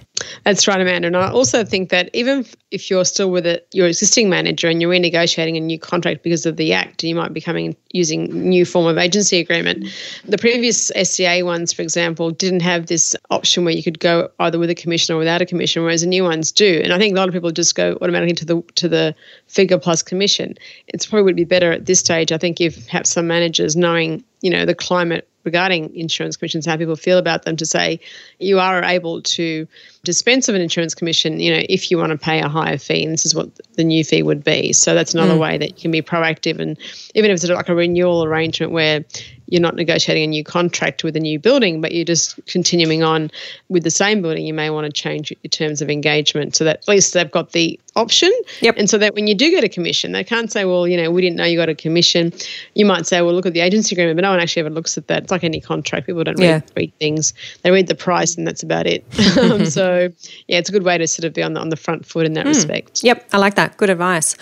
That's 0.45 0.69
right, 0.69 0.81
Amanda. 0.81 1.09
And 1.09 1.17
I 1.17 1.31
also 1.31 1.65
think 1.65 1.89
that 1.89 2.09
even 2.13 2.47
if 2.71 2.89
you're 2.89 3.05
still 3.05 3.31
with 3.31 3.47
it, 3.47 3.67
your 3.73 3.89
existing 3.89 4.31
manager 4.31 4.69
and 4.69 4.81
you're 4.81 4.91
renegotiating 4.91 5.57
a 5.57 5.61
new 5.61 5.79
contract 5.79 6.23
because 6.23 6.47
of 6.47 6.57
the 6.57 6.73
Act, 6.73 7.03
you 7.03 7.17
might 7.17 7.33
be 7.33 7.41
coming 7.41 7.77
using 7.93 8.27
new 8.27 8.65
form 8.65 8.87
of 8.87 8.97
agency 8.97 9.41
agreement. 9.41 9.87
The 10.25 10.39
previous 10.39 10.93
SCA 11.03 11.43
ones, 11.43 11.73
for 11.73 11.83
example, 11.83 12.31
didn't 12.31 12.61
have 12.61 12.87
this 12.87 13.17
option 13.31 13.65
where 13.65 13.75
you 13.75 13.83
could 13.83 13.99
go 13.99 14.31
either 14.39 14.59
with 14.59 14.71
a 14.71 14.75
commission 14.75 15.15
or 15.15 15.19
without 15.19 15.43
a 15.43 15.47
commission, 15.47 15.83
whereas 15.83 16.03
the 16.03 16.07
new 16.07 16.23
ones 16.23 16.53
do. 16.53 16.81
And 16.85 16.93
I 16.93 16.99
think 16.99 17.17
a 17.17 17.19
lot 17.19 17.29
of 17.29 17.35
people 17.35 17.51
just 17.51 17.75
go 17.75 17.99
automatically 18.01 18.35
to 18.37 18.45
the 18.45 18.63
to 18.77 18.89
the 18.89 19.17
figure 19.49 19.79
plus 19.79 20.03
commission. 20.03 20.55
It's 20.89 21.07
probably 21.07 21.25
would 21.25 21.37
be 21.37 21.45
better 21.45 21.73
at 21.73 21.87
this 21.87 21.99
stage. 21.99 22.31
I 22.31 22.39
think 22.39 22.61
if 22.61 22.87
perhaps 22.87 23.11
some 23.11 23.27
managers 23.27 23.75
knowing 23.75 24.23
you 24.43 24.51
know 24.51 24.65
the 24.65 24.75
climate 24.75 25.29
regarding 25.45 25.95
insurance 25.95 26.37
commissions, 26.37 26.67
how 26.67 26.77
people 26.77 26.97
feel 26.97 27.19
about 27.19 27.45
them, 27.45 27.57
to 27.57 27.67
say 27.67 28.01
you 28.39 28.59
are 28.59 28.83
able 28.83 29.23
to 29.23 29.67
dispense 30.03 30.49
of 30.49 30.55
an 30.55 30.61
insurance 30.61 30.95
commission, 30.95 31.41
you 31.41 31.53
know, 31.53 31.63
if 31.69 31.91
you 31.91 31.99
want 31.99 32.11
to 32.11 32.19
pay 32.19 32.41
a 32.41 32.49
higher 32.49 32.79
fee, 32.79 33.05
and 33.05 33.13
this 33.13 33.27
is 33.27 33.35
what 33.35 33.49
the 33.75 33.85
new 33.85 34.05
fee 34.05 34.23
would 34.23 34.43
be. 34.43 34.73
So 34.73 34.95
that's 34.95 35.15
another 35.15 35.35
mm. 35.35 35.41
way 35.41 35.59
that 35.59 35.71
you 35.71 35.75
can 35.75 35.91
be 35.91 36.03
proactive, 36.03 36.59
and 36.59 36.79
even 37.15 37.31
if 37.31 37.37
it's 37.37 37.49
like 37.49 37.69
a 37.69 37.75
renewal 37.75 38.25
arrangement 38.25 38.73
where 38.73 39.05
you're 39.55 39.61
not 39.61 39.77
negotiating 39.77 40.25
a 40.25 40.27
new 40.27 40.43
contract 40.43 41.05
with 41.05 41.15
a 41.15 41.21
new 41.21 41.39
building, 41.39 41.81
but 41.81 41.93
you're 41.93 42.05
just 42.05 42.45
continuing 42.47 43.05
on 43.05 43.31
with 43.69 43.85
the 43.85 43.91
same 43.91 44.21
building, 44.21 44.45
you 44.45 44.53
may 44.53 44.69
want 44.69 44.85
to 44.85 44.93
change 44.93 45.31
your 45.31 45.49
terms 45.49 45.81
of 45.81 45.89
engagement 45.89 46.57
so 46.57 46.65
that 46.65 46.79
at 46.79 46.89
least 46.89 47.15
they've 47.15 47.31
got 47.31 47.53
the 47.53 47.79
option. 47.95 48.33
Yep. 48.63 48.75
And 48.79 48.91
so 48.91 48.99
that 48.99 49.15
when 49.15 49.29
you 49.29 49.35
do 49.37 49.53
get 49.53 49.63
a 49.63 49.69
commission, 49.69 50.11
they 50.11 50.25
can't 50.25 50.51
say, 50.51 50.65
well, 50.65 50.89
you 50.89 50.97
know, 50.97 51.13
we 51.13 51.23
didn't 51.23 51.37
know 51.37 51.45
you 51.45 51.57
got 51.57 51.69
a 51.69 51.75
commission. 51.77 52.33
You 52.75 52.85
might 52.85 53.07
say, 53.07 53.23
well, 53.23 53.33
look 53.33 53.47
at 53.47 53.53
the 53.53 53.61
agency 53.61 53.95
agreement, 53.95 54.17
but 54.17 54.23
no 54.23 54.31
one 54.31 54.41
actually 54.41 54.61
ever 54.61 54.71
looks 54.71 54.99
at 54.99 55.07
that. 55.07 55.23
It's 55.23 55.31
like 55.31 55.45
any 55.45 55.61
contract. 55.61 56.07
People 56.07 56.25
don't 56.25 56.37
read, 56.37 56.45
yeah. 56.45 56.61
read 56.77 56.93
things. 56.99 57.33
They 57.63 57.71
read 57.71 57.87
the 57.87 57.95
price 57.95 58.37
and 58.37 58.49
that's 58.49 58.65
about 58.65 58.89
it. 58.89 59.05
um, 59.39 59.67
so, 59.67 60.09
yeah, 60.49 60.59
it's 60.59 60.69
a 60.69 60.73
good 60.73 60.83
way 60.83 60.99
to 60.99 61.07
sort 61.07 61.27
of 61.27 61.33
be 61.33 61.45
on 61.45 61.53
the, 61.53 61.61
on 61.61 61.69
the 61.69 61.77
front 61.77 62.07
foot 62.07 62.27
in 62.27 62.33
that 62.33 62.47
mm. 62.47 62.49
respect. 62.49 63.05
Yep, 63.05 63.29
I 63.33 63.39
like 63.39 63.55
that. 63.55 63.77
Good 63.77 63.91
advice. 63.91 64.37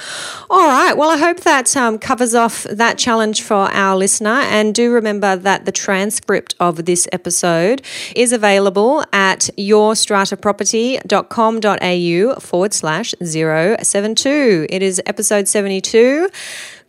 All 0.48 0.66
right. 0.66 0.96
Well, 0.96 1.10
I 1.10 1.18
hope 1.18 1.40
that 1.40 1.76
um, 1.76 1.98
covers 1.98 2.34
off 2.34 2.62
that 2.64 2.96
challenge 2.96 3.42
for 3.42 3.70
our 3.72 3.94
listener. 3.94 4.30
And 4.30 4.74
do 4.74 4.90
remember 5.02 5.36
that 5.36 5.64
the 5.64 5.72
transcript 5.72 6.54
of 6.60 6.84
this 6.84 7.08
episode 7.12 7.82
is 8.14 8.32
available 8.32 9.02
at 9.12 9.50
yourstrataproperty.com.au 9.58 12.40
forward 12.40 12.72
slash 12.72 13.12
072. 13.20 14.66
It 14.70 14.82
is 14.82 15.02
episode 15.04 15.48
72 15.48 16.28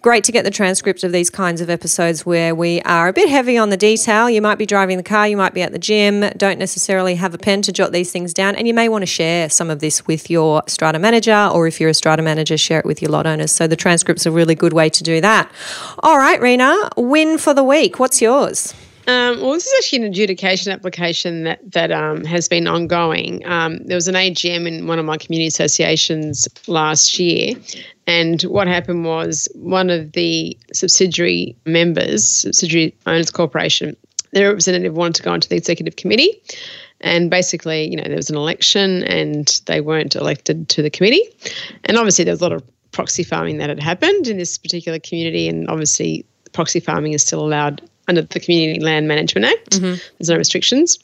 great 0.03 0.25
to 0.25 0.33
get 0.33 0.43
the 0.43 0.51
transcript 0.51 1.05
of 1.05 1.13
these 1.13 1.29
kinds 1.29 1.61
of 1.61 1.69
episodes 1.69 2.25
where 2.25 2.53
we 2.53 2.81
are 2.81 3.07
a 3.07 3.13
bit 3.13 3.29
heavy 3.29 3.57
on 3.57 3.69
the 3.69 3.77
detail. 3.77 4.29
You 4.29 4.41
might 4.41 4.57
be 4.57 4.65
driving 4.65 4.97
the 4.97 5.03
car, 5.03 5.29
you 5.29 5.37
might 5.37 5.53
be 5.53 5.61
at 5.61 5.71
the 5.71 5.79
gym, 5.79 6.29
don't 6.35 6.59
necessarily 6.59 7.15
have 7.15 7.33
a 7.33 7.37
pen 7.37 7.61
to 7.61 7.71
jot 7.71 7.93
these 7.93 8.11
things 8.11 8.33
down, 8.33 8.55
and 8.55 8.67
you 8.67 8.73
may 8.73 8.89
want 8.89 9.03
to 9.03 9.05
share 9.05 9.49
some 9.49 9.69
of 9.69 9.79
this 9.79 10.05
with 10.05 10.29
your 10.29 10.61
strata 10.67 10.99
manager, 10.99 11.49
or 11.53 11.67
if 11.67 11.79
you're 11.79 11.89
a 11.89 11.93
strata 11.93 12.21
manager, 12.21 12.57
share 12.57 12.79
it 12.79 12.85
with 12.85 13.01
your 13.01 13.11
lot 13.11 13.25
owners. 13.25 13.53
So 13.53 13.65
the 13.65 13.77
transcript's 13.77 14.25
a 14.25 14.31
really 14.31 14.55
good 14.55 14.73
way 14.73 14.89
to 14.89 15.03
do 15.03 15.21
that. 15.21 15.49
All 15.99 16.17
right, 16.17 16.39
Reena, 16.41 16.89
win 16.97 17.37
for 17.37 17.53
the 17.53 17.63
week. 17.63 17.97
What's 17.97 18.21
yours? 18.21 18.73
Um, 19.05 19.41
well, 19.41 19.51
this 19.51 19.67
is 19.67 19.73
actually 19.79 20.05
an 20.05 20.11
adjudication 20.11 20.71
application 20.71 21.43
that 21.43 21.59
that 21.71 21.91
um, 21.91 22.23
has 22.23 22.47
been 22.47 22.67
ongoing. 22.67 23.45
Um, 23.45 23.79
there 23.85 23.95
was 23.95 24.07
an 24.07 24.15
AGM 24.15 24.65
in 24.65 24.87
one 24.87 24.97
of 24.97 25.05
my 25.05 25.17
community 25.17 25.47
associations 25.47 26.47
last 26.67 27.19
year, 27.19 27.55
and 28.07 28.41
what 28.43 28.67
happened 28.67 29.03
was 29.03 29.49
one 29.55 29.89
of 29.89 30.13
the 30.13 30.57
subsidiary 30.73 31.55
members, 31.65 32.25
subsidiary 32.25 32.95
owners 33.05 33.29
corporation, 33.29 33.95
their 34.31 34.47
representative 34.47 34.95
wanted 34.95 35.15
to 35.15 35.23
go 35.23 35.31
onto 35.31 35.47
the 35.47 35.55
executive 35.55 35.95
committee. 35.95 36.41
And 37.01 37.29
basically, 37.29 37.89
you 37.89 37.97
know, 37.97 38.03
there 38.03 38.15
was 38.15 38.29
an 38.29 38.37
election 38.37 39.03
and 39.03 39.61
they 39.65 39.81
weren't 39.81 40.15
elected 40.15 40.69
to 40.69 40.81
the 40.81 40.89
committee. 40.89 41.23
And 41.83 41.97
obviously, 41.97 42.23
there 42.23 42.31
was 42.31 42.41
a 42.41 42.45
lot 42.45 42.53
of 42.53 42.63
proxy 42.91 43.23
farming 43.23 43.57
that 43.57 43.69
had 43.69 43.81
happened 43.81 44.27
in 44.27 44.37
this 44.37 44.57
particular 44.57 44.99
community. 44.99 45.49
And 45.49 45.69
obviously, 45.69 46.25
proxy 46.53 46.79
farming 46.79 47.13
is 47.13 47.21
still 47.21 47.41
allowed 47.41 47.81
under 48.07 48.21
the 48.21 48.39
Community 48.39 48.79
Land 48.79 49.07
Management 49.07 49.45
Act. 49.45 49.71
Mm-hmm. 49.71 49.95
There's 50.17 50.29
no 50.29 50.37
restrictions. 50.37 50.99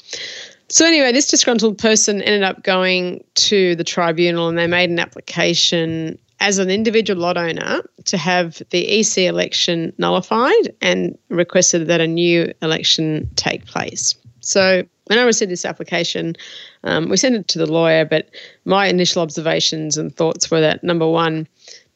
So 0.69 0.85
anyway, 0.85 1.11
this 1.11 1.27
disgruntled 1.27 1.77
person 1.77 2.21
ended 2.21 2.43
up 2.43 2.63
going 2.63 3.23
to 3.35 3.75
the 3.75 3.83
tribunal 3.83 4.47
and 4.47 4.57
they 4.57 4.67
made 4.67 4.89
an 4.89 4.99
application 4.99 6.19
as 6.39 6.57
an 6.57 6.69
individual 6.69 7.19
lot 7.19 7.37
owner 7.37 7.81
to 8.05 8.17
have 8.17 8.61
the 8.69 8.99
EC 8.99 9.19
election 9.19 9.91
nullified 9.97 10.73
and 10.81 11.17
requested 11.29 11.87
that 11.87 11.99
a 11.99 12.07
new 12.07 12.53
election 12.61 13.29
take 13.35 13.65
place. 13.65 14.15
So 14.41 14.83
when 15.07 15.17
I 15.19 15.23
received 15.23 15.51
this 15.51 15.65
application, 15.65 16.35
um, 16.83 17.09
we 17.09 17.17
sent 17.17 17.35
it 17.35 17.47
to 17.49 17.59
the 17.59 17.65
lawyer, 17.65 18.05
but 18.05 18.29
my 18.65 18.87
initial 18.87 19.21
observations 19.21 19.97
and 19.97 20.15
thoughts 20.15 20.49
were 20.49 20.61
that 20.61 20.83
number 20.83 21.07
one, 21.07 21.47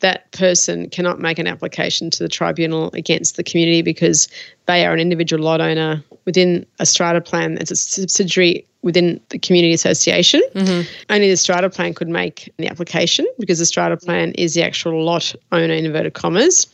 that 0.03 0.29
person 0.33 0.89
cannot 0.89 1.19
make 1.19 1.39
an 1.39 1.47
application 1.47 2.09
to 2.09 2.19
the 2.21 2.27
tribunal 2.27 2.91
against 2.93 3.37
the 3.37 3.43
community 3.43 3.81
because 3.81 4.27
they 4.65 4.85
are 4.85 4.93
an 4.93 4.99
individual 4.99 5.41
lot 5.41 5.61
owner 5.61 6.03
within 6.25 6.65
a 6.79 6.85
strata 6.85 7.21
plan 7.21 7.57
as 7.57 7.71
a 7.71 7.75
subsidiary 7.75 8.65
within 8.81 9.17
the 9.29 9.39
community 9.39 9.73
association. 9.73 10.41
Mm-hmm. 10.55 10.89
Only 11.09 11.29
the 11.29 11.37
strata 11.37 11.69
plan 11.69 11.93
could 11.93 12.09
make 12.09 12.51
the 12.57 12.67
application 12.67 13.25
because 13.39 13.59
the 13.59 13.65
strata 13.65 13.95
plan 13.95 14.33
is 14.33 14.55
the 14.55 14.61
actual 14.61 15.05
lot 15.05 15.33
owner 15.53 15.73
in 15.73 15.85
inverted 15.85 16.15
commas. 16.15 16.67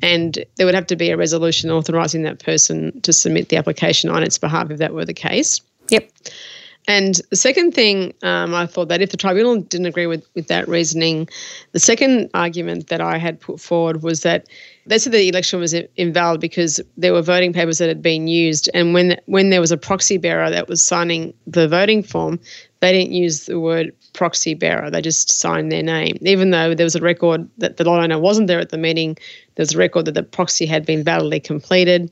And 0.00 0.38
there 0.54 0.64
would 0.64 0.76
have 0.76 0.86
to 0.86 0.96
be 0.96 1.10
a 1.10 1.16
resolution 1.16 1.70
authorising 1.70 2.22
that 2.22 2.38
person 2.38 3.00
to 3.00 3.12
submit 3.12 3.48
the 3.48 3.56
application 3.56 4.08
on 4.08 4.22
its 4.22 4.38
behalf 4.38 4.70
if 4.70 4.78
that 4.78 4.94
were 4.94 5.04
the 5.04 5.14
case. 5.14 5.60
Yep. 5.90 6.08
And 6.88 7.20
the 7.28 7.36
second 7.36 7.74
thing, 7.74 8.14
um, 8.22 8.54
I 8.54 8.64
thought 8.64 8.88
that 8.88 9.02
if 9.02 9.10
the 9.10 9.18
tribunal 9.18 9.60
didn't 9.60 9.86
agree 9.86 10.06
with, 10.06 10.26
with 10.34 10.48
that 10.48 10.66
reasoning, 10.66 11.28
the 11.72 11.78
second 11.78 12.30
argument 12.32 12.88
that 12.88 13.02
I 13.02 13.18
had 13.18 13.38
put 13.38 13.60
forward 13.60 14.02
was 14.02 14.22
that 14.22 14.46
they 14.86 14.98
said 14.98 15.12
the 15.12 15.28
election 15.28 15.60
was 15.60 15.74
invalid 15.96 16.40
because 16.40 16.80
there 16.96 17.12
were 17.12 17.20
voting 17.20 17.52
papers 17.52 17.76
that 17.76 17.88
had 17.88 18.00
been 18.00 18.26
used, 18.26 18.70
and 18.72 18.94
when 18.94 19.20
when 19.26 19.50
there 19.50 19.60
was 19.60 19.70
a 19.70 19.76
proxy 19.76 20.16
bearer 20.16 20.48
that 20.48 20.66
was 20.66 20.82
signing 20.82 21.34
the 21.46 21.68
voting 21.68 22.02
form, 22.02 22.40
they 22.80 22.92
didn't 22.94 23.12
use 23.12 23.44
the 23.44 23.60
word 23.60 23.92
proxy 24.14 24.54
bearer. 24.54 24.90
They 24.90 25.02
just 25.02 25.30
signed 25.30 25.70
their 25.70 25.82
name, 25.82 26.16
even 26.22 26.52
though 26.52 26.74
there 26.74 26.86
was 26.86 26.96
a 26.96 27.02
record 27.02 27.46
that 27.58 27.76
the 27.76 27.84
lot 27.84 28.02
owner 28.02 28.18
wasn't 28.18 28.46
there 28.46 28.60
at 28.60 28.70
the 28.70 28.78
meeting. 28.78 29.18
There 29.56 29.62
was 29.62 29.74
a 29.74 29.78
record 29.78 30.06
that 30.06 30.14
the 30.14 30.22
proxy 30.22 30.64
had 30.64 30.86
been 30.86 31.04
validly 31.04 31.40
completed 31.40 32.10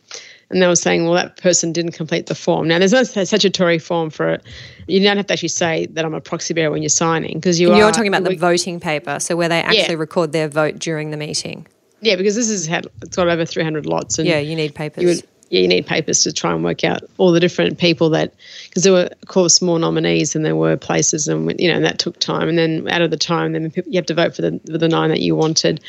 and 0.51 0.63
they 0.63 0.67
were 0.67 0.77
saying, 0.77 1.05
well, 1.05 1.15
that 1.15 1.37
person 1.39 1.73
didn't 1.73 1.93
complete 1.93 2.27
the 2.27 2.35
form. 2.35 2.69
Now, 2.69 2.79
there's 2.79 2.93
no 2.93 3.03
statutory 3.03 3.79
form 3.79 4.11
for 4.11 4.35
it. 4.35 4.43
You 4.87 5.01
don't 5.01 5.17
have 5.17 5.27
to 5.27 5.33
actually 5.33 5.49
say 5.49 5.87
that 5.87 6.05
I'm 6.05 6.15
a 6.15 6.21
proxy 6.21 6.55
bearer 6.55 6.71
when 6.71 6.83
you're 6.83 6.89
signing 6.89 7.35
because 7.35 7.59
you 7.59 7.73
are 7.73 7.77
you're 7.77 7.89
are, 7.89 7.93
talking 7.93 8.15
about 8.15 8.25
the 8.25 8.37
voting 8.37 8.79
paper, 8.79 9.19
so 9.19 9.37
where 9.37 9.49
they 9.49 9.61
actually 9.61 9.95
yeah. 9.95 10.01
record 10.01 10.33
their 10.33 10.49
vote 10.49 10.79
during 10.79 11.11
the 11.11 11.17
meeting. 11.17 11.67
Yeah, 12.01 12.17
because 12.17 12.37
this 12.37 12.49
has 12.49 12.67
had 12.67 12.87
it's 13.03 13.17
got 13.17 13.29
over 13.29 13.45
300 13.45 13.87
lots, 13.87 14.19
and 14.19 14.29
yeah, 14.29 14.39
you 14.39 14.55
need 14.55 14.75
papers. 14.75 15.03
You 15.03 15.09
would, 15.09 15.23
yeah, 15.51 15.61
you 15.61 15.69
need 15.69 15.87
papers 15.87 16.23
to 16.23 16.33
try 16.33 16.53
and 16.53 16.63
work 16.63 16.85
out 16.85 17.03
all 17.19 17.33
the 17.33 17.41
different 17.41 17.79
people 17.79 18.11
that, 18.11 18.35
because 18.69 18.83
there 18.83 18.93
were, 18.93 19.09
of 19.23 19.29
course, 19.29 19.63
more 19.63 19.79
nominees 19.79 20.33
than 20.33 20.43
there 20.43 20.57
were 20.57 20.77
places, 20.77 21.27
and 21.27 21.53
you 21.59 21.69
know, 21.69 21.77
and 21.77 21.85
that 21.85 21.99
took 21.99 22.19
time. 22.21 22.49
And 22.49 22.59
then 22.59 22.89
out 22.89 23.03
of 23.03 23.11
the 23.11 23.17
time, 23.17 23.53
then 23.53 23.73
you 23.75 23.97
have 23.97 24.07
to 24.07 24.15
vote 24.15 24.37
for 24.37 24.43
the 24.43 24.61
for 24.71 24.79
the 24.79 24.89
nine 24.89 25.11
that 25.11 25.21
you 25.21 25.35
wanted, 25.35 25.81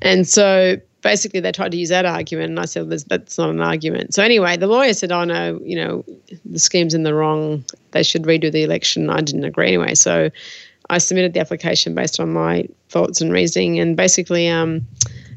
and 0.00 0.26
so 0.26 0.76
basically 1.02 1.40
they 1.40 1.52
tried 1.52 1.72
to 1.72 1.78
use 1.78 1.88
that 1.88 2.06
argument, 2.06 2.50
and 2.50 2.60
I 2.60 2.64
said 2.64 2.90
that's 2.90 3.38
not 3.38 3.50
an 3.50 3.60
argument. 3.60 4.14
So 4.14 4.22
anyway, 4.22 4.56
the 4.56 4.66
lawyer 4.66 4.92
said, 4.92 5.12
"Oh 5.12 5.24
no, 5.24 5.60
you 5.62 5.76
know, 5.76 6.04
the 6.44 6.58
scheme's 6.58 6.94
in 6.94 7.02
the 7.02 7.14
wrong. 7.14 7.64
They 7.92 8.02
should 8.02 8.22
redo 8.22 8.50
the 8.50 8.62
election." 8.62 9.10
I 9.10 9.20
didn't 9.20 9.44
agree 9.44 9.68
anyway, 9.68 9.94
so 9.94 10.30
I 10.88 10.98
submitted 10.98 11.34
the 11.34 11.40
application 11.40 11.94
based 11.94 12.20
on 12.20 12.32
my 12.32 12.66
thoughts 12.88 13.20
and 13.20 13.32
reasoning, 13.32 13.78
and 13.78 13.96
basically, 13.96 14.48
um, 14.48 14.86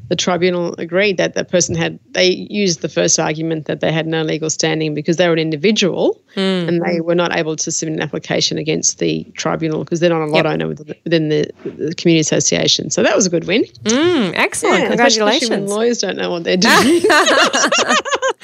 the 0.08 0.16
tribunal 0.16 0.74
agreed 0.78 1.16
that 1.16 1.34
the 1.34 1.44
person 1.44 1.74
had 1.74 1.98
they 2.10 2.46
used 2.50 2.82
the 2.82 2.88
first 2.88 3.18
argument 3.18 3.66
that 3.66 3.80
they 3.80 3.90
had 3.90 4.06
no 4.06 4.22
legal 4.22 4.50
standing 4.50 4.94
because 4.94 5.16
they 5.16 5.26
were 5.26 5.32
an 5.32 5.38
individual 5.38 6.20
mm. 6.36 6.68
and 6.68 6.82
they 6.82 7.00
were 7.00 7.14
not 7.14 7.34
able 7.36 7.56
to 7.56 7.70
submit 7.70 7.96
an 7.96 8.02
application 8.02 8.58
against 8.58 8.98
the 8.98 9.24
tribunal 9.34 9.84
because 9.84 10.00
they're 10.00 10.10
not 10.10 10.22
a 10.22 10.26
lot 10.26 10.44
yep. 10.44 10.54
owner 10.54 10.68
within 10.68 11.30
the, 11.30 11.50
the, 11.64 11.94
community 11.94 12.20
association. 12.20 12.90
So 12.90 13.02
that 13.02 13.16
was 13.16 13.26
a 13.26 13.30
good 13.30 13.46
win. 13.46 13.64
Mm, 13.84 14.34
excellent. 14.34 14.82
Yeah, 14.82 14.88
Congratulations. 14.88 15.70
lawyers 15.70 15.98
don't 15.98 16.16
know 16.16 16.30
what 16.30 16.44
they're 16.44 16.56
doing. 16.56 17.02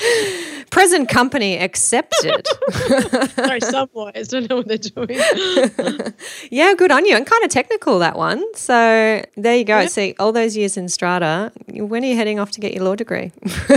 Present 0.71 1.09
company 1.09 1.59
accepted. 1.59 2.47
Sorry, 3.35 3.61
some 3.61 3.89
lawyers 3.93 4.29
don't 4.29 4.49
know 4.49 4.57
what 4.57 4.69
they're 4.69 4.79
doing. 4.79 5.21
yeah, 6.51 6.75
good 6.75 6.93
on 6.93 7.05
you. 7.07 7.17
And 7.17 7.27
kind 7.27 7.45
of 7.45 7.51
technical 7.51 7.99
that 7.99 8.17
one. 8.17 8.45
So 8.55 9.25
there 9.37 9.57
you 9.57 9.65
go. 9.65 9.81
Yeah. 9.81 9.87
See, 9.87 10.15
all 10.19 10.31
those 10.33 10.57
years 10.57 10.77
in 10.77 10.89
strata, 10.89 11.53
when 11.69 12.05
are 12.05 12.07
you 12.07 12.15
heading 12.15 12.39
off 12.39 12.53
to 12.53 12.61
get 12.61 12.73
your 12.73 12.85
law 12.85 12.95
degree? 12.95 13.33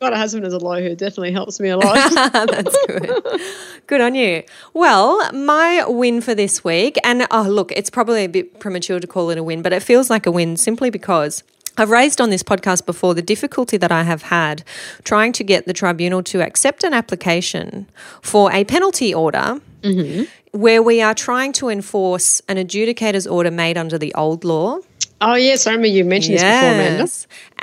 Got 0.00 0.12
a 0.12 0.16
husband 0.16 0.44
as 0.44 0.52
a 0.52 0.58
lawyer 0.58 0.86
who 0.88 0.94
definitely 0.94 1.32
helps 1.32 1.58
me 1.60 1.70
a 1.70 1.78
lot. 1.78 2.12
That's 2.32 2.86
good. 2.86 3.40
Good 3.86 4.00
on 4.02 4.14
you. 4.14 4.42
Well, 4.74 5.32
my 5.32 5.84
win 5.86 6.20
for 6.20 6.34
this 6.34 6.62
week, 6.62 6.98
and 7.04 7.26
oh, 7.30 7.42
look, 7.42 7.72
it's 7.72 7.88
probably 7.88 8.24
a 8.24 8.28
bit 8.28 8.58
premature 8.60 9.00
to 9.00 9.06
call 9.06 9.30
it 9.30 9.38
a 9.38 9.42
win, 9.42 9.62
but 9.62 9.72
it 9.72 9.82
feels 9.82 10.10
like 10.10 10.26
a 10.26 10.30
win 10.30 10.58
simply 10.58 10.90
because 10.90 11.42
I've 11.76 11.90
raised 11.90 12.20
on 12.20 12.30
this 12.30 12.42
podcast 12.42 12.86
before 12.86 13.14
the 13.14 13.22
difficulty 13.22 13.76
that 13.78 13.90
I 13.90 14.04
have 14.04 14.22
had 14.22 14.62
trying 15.02 15.32
to 15.32 15.44
get 15.44 15.66
the 15.66 15.72
tribunal 15.72 16.22
to 16.24 16.40
accept 16.40 16.84
an 16.84 16.92
application 16.92 17.86
for 18.22 18.52
a 18.52 18.64
penalty 18.64 19.12
order 19.12 19.60
mm-hmm. 19.82 20.24
where 20.56 20.82
we 20.82 21.02
are 21.02 21.14
trying 21.14 21.52
to 21.54 21.68
enforce 21.68 22.40
an 22.48 22.58
adjudicator's 22.58 23.26
order 23.26 23.50
made 23.50 23.76
under 23.76 23.98
the 23.98 24.14
old 24.14 24.44
law. 24.44 24.78
Oh, 25.20 25.34
yes, 25.34 25.66
I 25.66 25.70
remember 25.70 25.88
you 25.88 26.04
mentioned 26.04 26.34
yes. 26.34 26.42
this 26.42 26.60
before, 26.60 26.74
Amanda. 26.74 27.02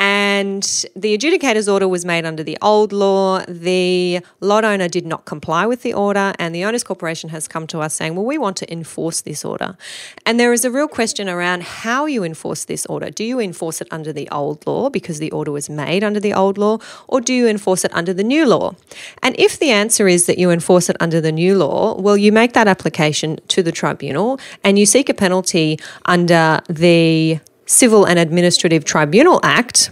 And 0.03 0.63
the 0.95 1.13
adjudicator's 1.13 1.69
order 1.69 1.87
was 1.87 2.05
made 2.05 2.25
under 2.25 2.41
the 2.41 2.57
old 2.59 2.91
law. 2.91 3.45
The 3.47 4.21
lot 4.39 4.65
owner 4.65 4.87
did 4.87 5.05
not 5.05 5.25
comply 5.25 5.67
with 5.67 5.83
the 5.83 5.93
order, 5.93 6.33
and 6.39 6.55
the 6.55 6.65
Owners 6.65 6.83
Corporation 6.83 7.29
has 7.29 7.47
come 7.47 7.67
to 7.67 7.81
us 7.81 7.93
saying, 7.93 8.15
Well, 8.15 8.25
we 8.25 8.39
want 8.39 8.57
to 8.57 8.73
enforce 8.73 9.21
this 9.21 9.45
order. 9.45 9.77
And 10.25 10.39
there 10.39 10.53
is 10.53 10.65
a 10.65 10.71
real 10.71 10.87
question 10.87 11.29
around 11.29 11.61
how 11.61 12.07
you 12.07 12.23
enforce 12.23 12.65
this 12.65 12.87
order. 12.87 13.11
Do 13.11 13.23
you 13.23 13.39
enforce 13.39 13.79
it 13.79 13.87
under 13.91 14.11
the 14.11 14.27
old 14.31 14.65
law 14.65 14.89
because 14.89 15.19
the 15.19 15.29
order 15.29 15.51
was 15.51 15.69
made 15.69 16.03
under 16.03 16.19
the 16.19 16.33
old 16.33 16.57
law, 16.57 16.79
or 17.07 17.21
do 17.21 17.31
you 17.31 17.47
enforce 17.47 17.85
it 17.85 17.93
under 17.93 18.11
the 18.11 18.23
new 18.23 18.47
law? 18.47 18.73
And 19.21 19.39
if 19.39 19.59
the 19.59 19.69
answer 19.69 20.07
is 20.07 20.25
that 20.25 20.39
you 20.39 20.49
enforce 20.49 20.89
it 20.89 20.97
under 20.99 21.21
the 21.21 21.31
new 21.31 21.55
law, 21.55 21.93
well, 22.01 22.17
you 22.17 22.31
make 22.31 22.53
that 22.53 22.67
application 22.67 23.37
to 23.49 23.61
the 23.61 23.71
tribunal 23.71 24.39
and 24.63 24.79
you 24.79 24.87
seek 24.87 25.09
a 25.09 25.13
penalty 25.13 25.77
under 26.05 26.59
the 26.67 27.39
Civil 27.71 28.03
and 28.05 28.19
Administrative 28.19 28.83
Tribunal 28.83 29.39
Act. 29.43 29.91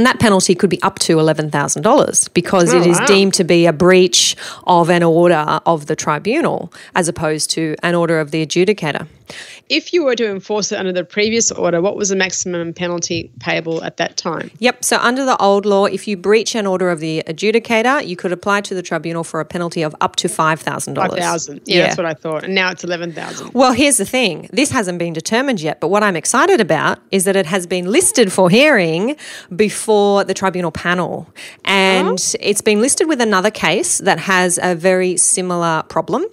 And 0.00 0.06
that 0.06 0.18
penalty 0.18 0.54
could 0.54 0.70
be 0.70 0.80
up 0.80 0.98
to 1.00 1.16
$11,000 1.16 2.32
because 2.32 2.72
oh, 2.72 2.80
it 2.80 2.86
is 2.86 2.98
wow. 2.98 3.06
deemed 3.06 3.34
to 3.34 3.44
be 3.44 3.66
a 3.66 3.72
breach 3.74 4.34
of 4.66 4.88
an 4.88 5.02
order 5.02 5.60
of 5.66 5.88
the 5.88 5.94
tribunal 5.94 6.72
as 6.94 7.06
opposed 7.06 7.50
to 7.50 7.76
an 7.82 7.94
order 7.94 8.18
of 8.18 8.30
the 8.30 8.46
adjudicator 8.46 9.06
if 9.68 9.92
you 9.92 10.04
were 10.04 10.16
to 10.16 10.28
enforce 10.28 10.72
it 10.72 10.78
under 10.78 10.92
the 10.92 11.04
previous 11.04 11.50
order, 11.52 11.80
what 11.80 11.96
was 11.96 12.08
the 12.08 12.16
maximum 12.16 12.74
penalty 12.74 13.30
payable 13.38 13.82
at 13.84 13.96
that 13.98 14.16
time? 14.16 14.50
Yep. 14.58 14.84
So 14.84 14.98
under 14.98 15.24
the 15.24 15.36
old 15.38 15.64
law, 15.64 15.86
if 15.86 16.08
you 16.08 16.16
breach 16.16 16.54
an 16.54 16.66
order 16.66 16.90
of 16.90 17.00
the 17.00 17.22
adjudicator, 17.26 18.06
you 18.06 18.16
could 18.16 18.32
apply 18.32 18.62
to 18.62 18.74
the 18.74 18.82
tribunal 18.82 19.24
for 19.24 19.40
a 19.40 19.44
penalty 19.44 19.82
of 19.82 19.94
up 20.00 20.16
to 20.16 20.28
five 20.28 20.60
thousand 20.60 20.94
dollars. 20.94 21.12
Five 21.12 21.20
thousand. 21.20 21.60
Yeah, 21.64 21.76
yeah, 21.76 21.86
that's 21.86 21.96
what 21.96 22.06
I 22.06 22.14
thought. 22.14 22.44
And 22.44 22.54
now 22.54 22.70
it's 22.70 22.84
eleven 22.84 23.12
thousand. 23.12 23.52
Well, 23.54 23.72
here's 23.72 23.96
the 23.96 24.04
thing: 24.04 24.48
this 24.52 24.70
hasn't 24.70 24.98
been 24.98 25.12
determined 25.12 25.60
yet. 25.60 25.80
But 25.80 25.88
what 25.88 26.02
I'm 26.02 26.16
excited 26.16 26.60
about 26.60 26.98
is 27.10 27.24
that 27.24 27.36
it 27.36 27.46
has 27.46 27.66
been 27.66 27.86
listed 27.86 28.32
for 28.32 28.50
hearing 28.50 29.16
before 29.54 30.24
the 30.24 30.34
tribunal 30.34 30.72
panel, 30.72 31.28
and 31.64 32.18
oh. 32.18 32.36
it's 32.40 32.62
been 32.62 32.80
listed 32.80 33.08
with 33.08 33.20
another 33.20 33.50
case 33.50 33.98
that 33.98 34.18
has 34.18 34.58
a 34.62 34.74
very 34.74 35.16
similar 35.16 35.84
problem, 35.88 36.24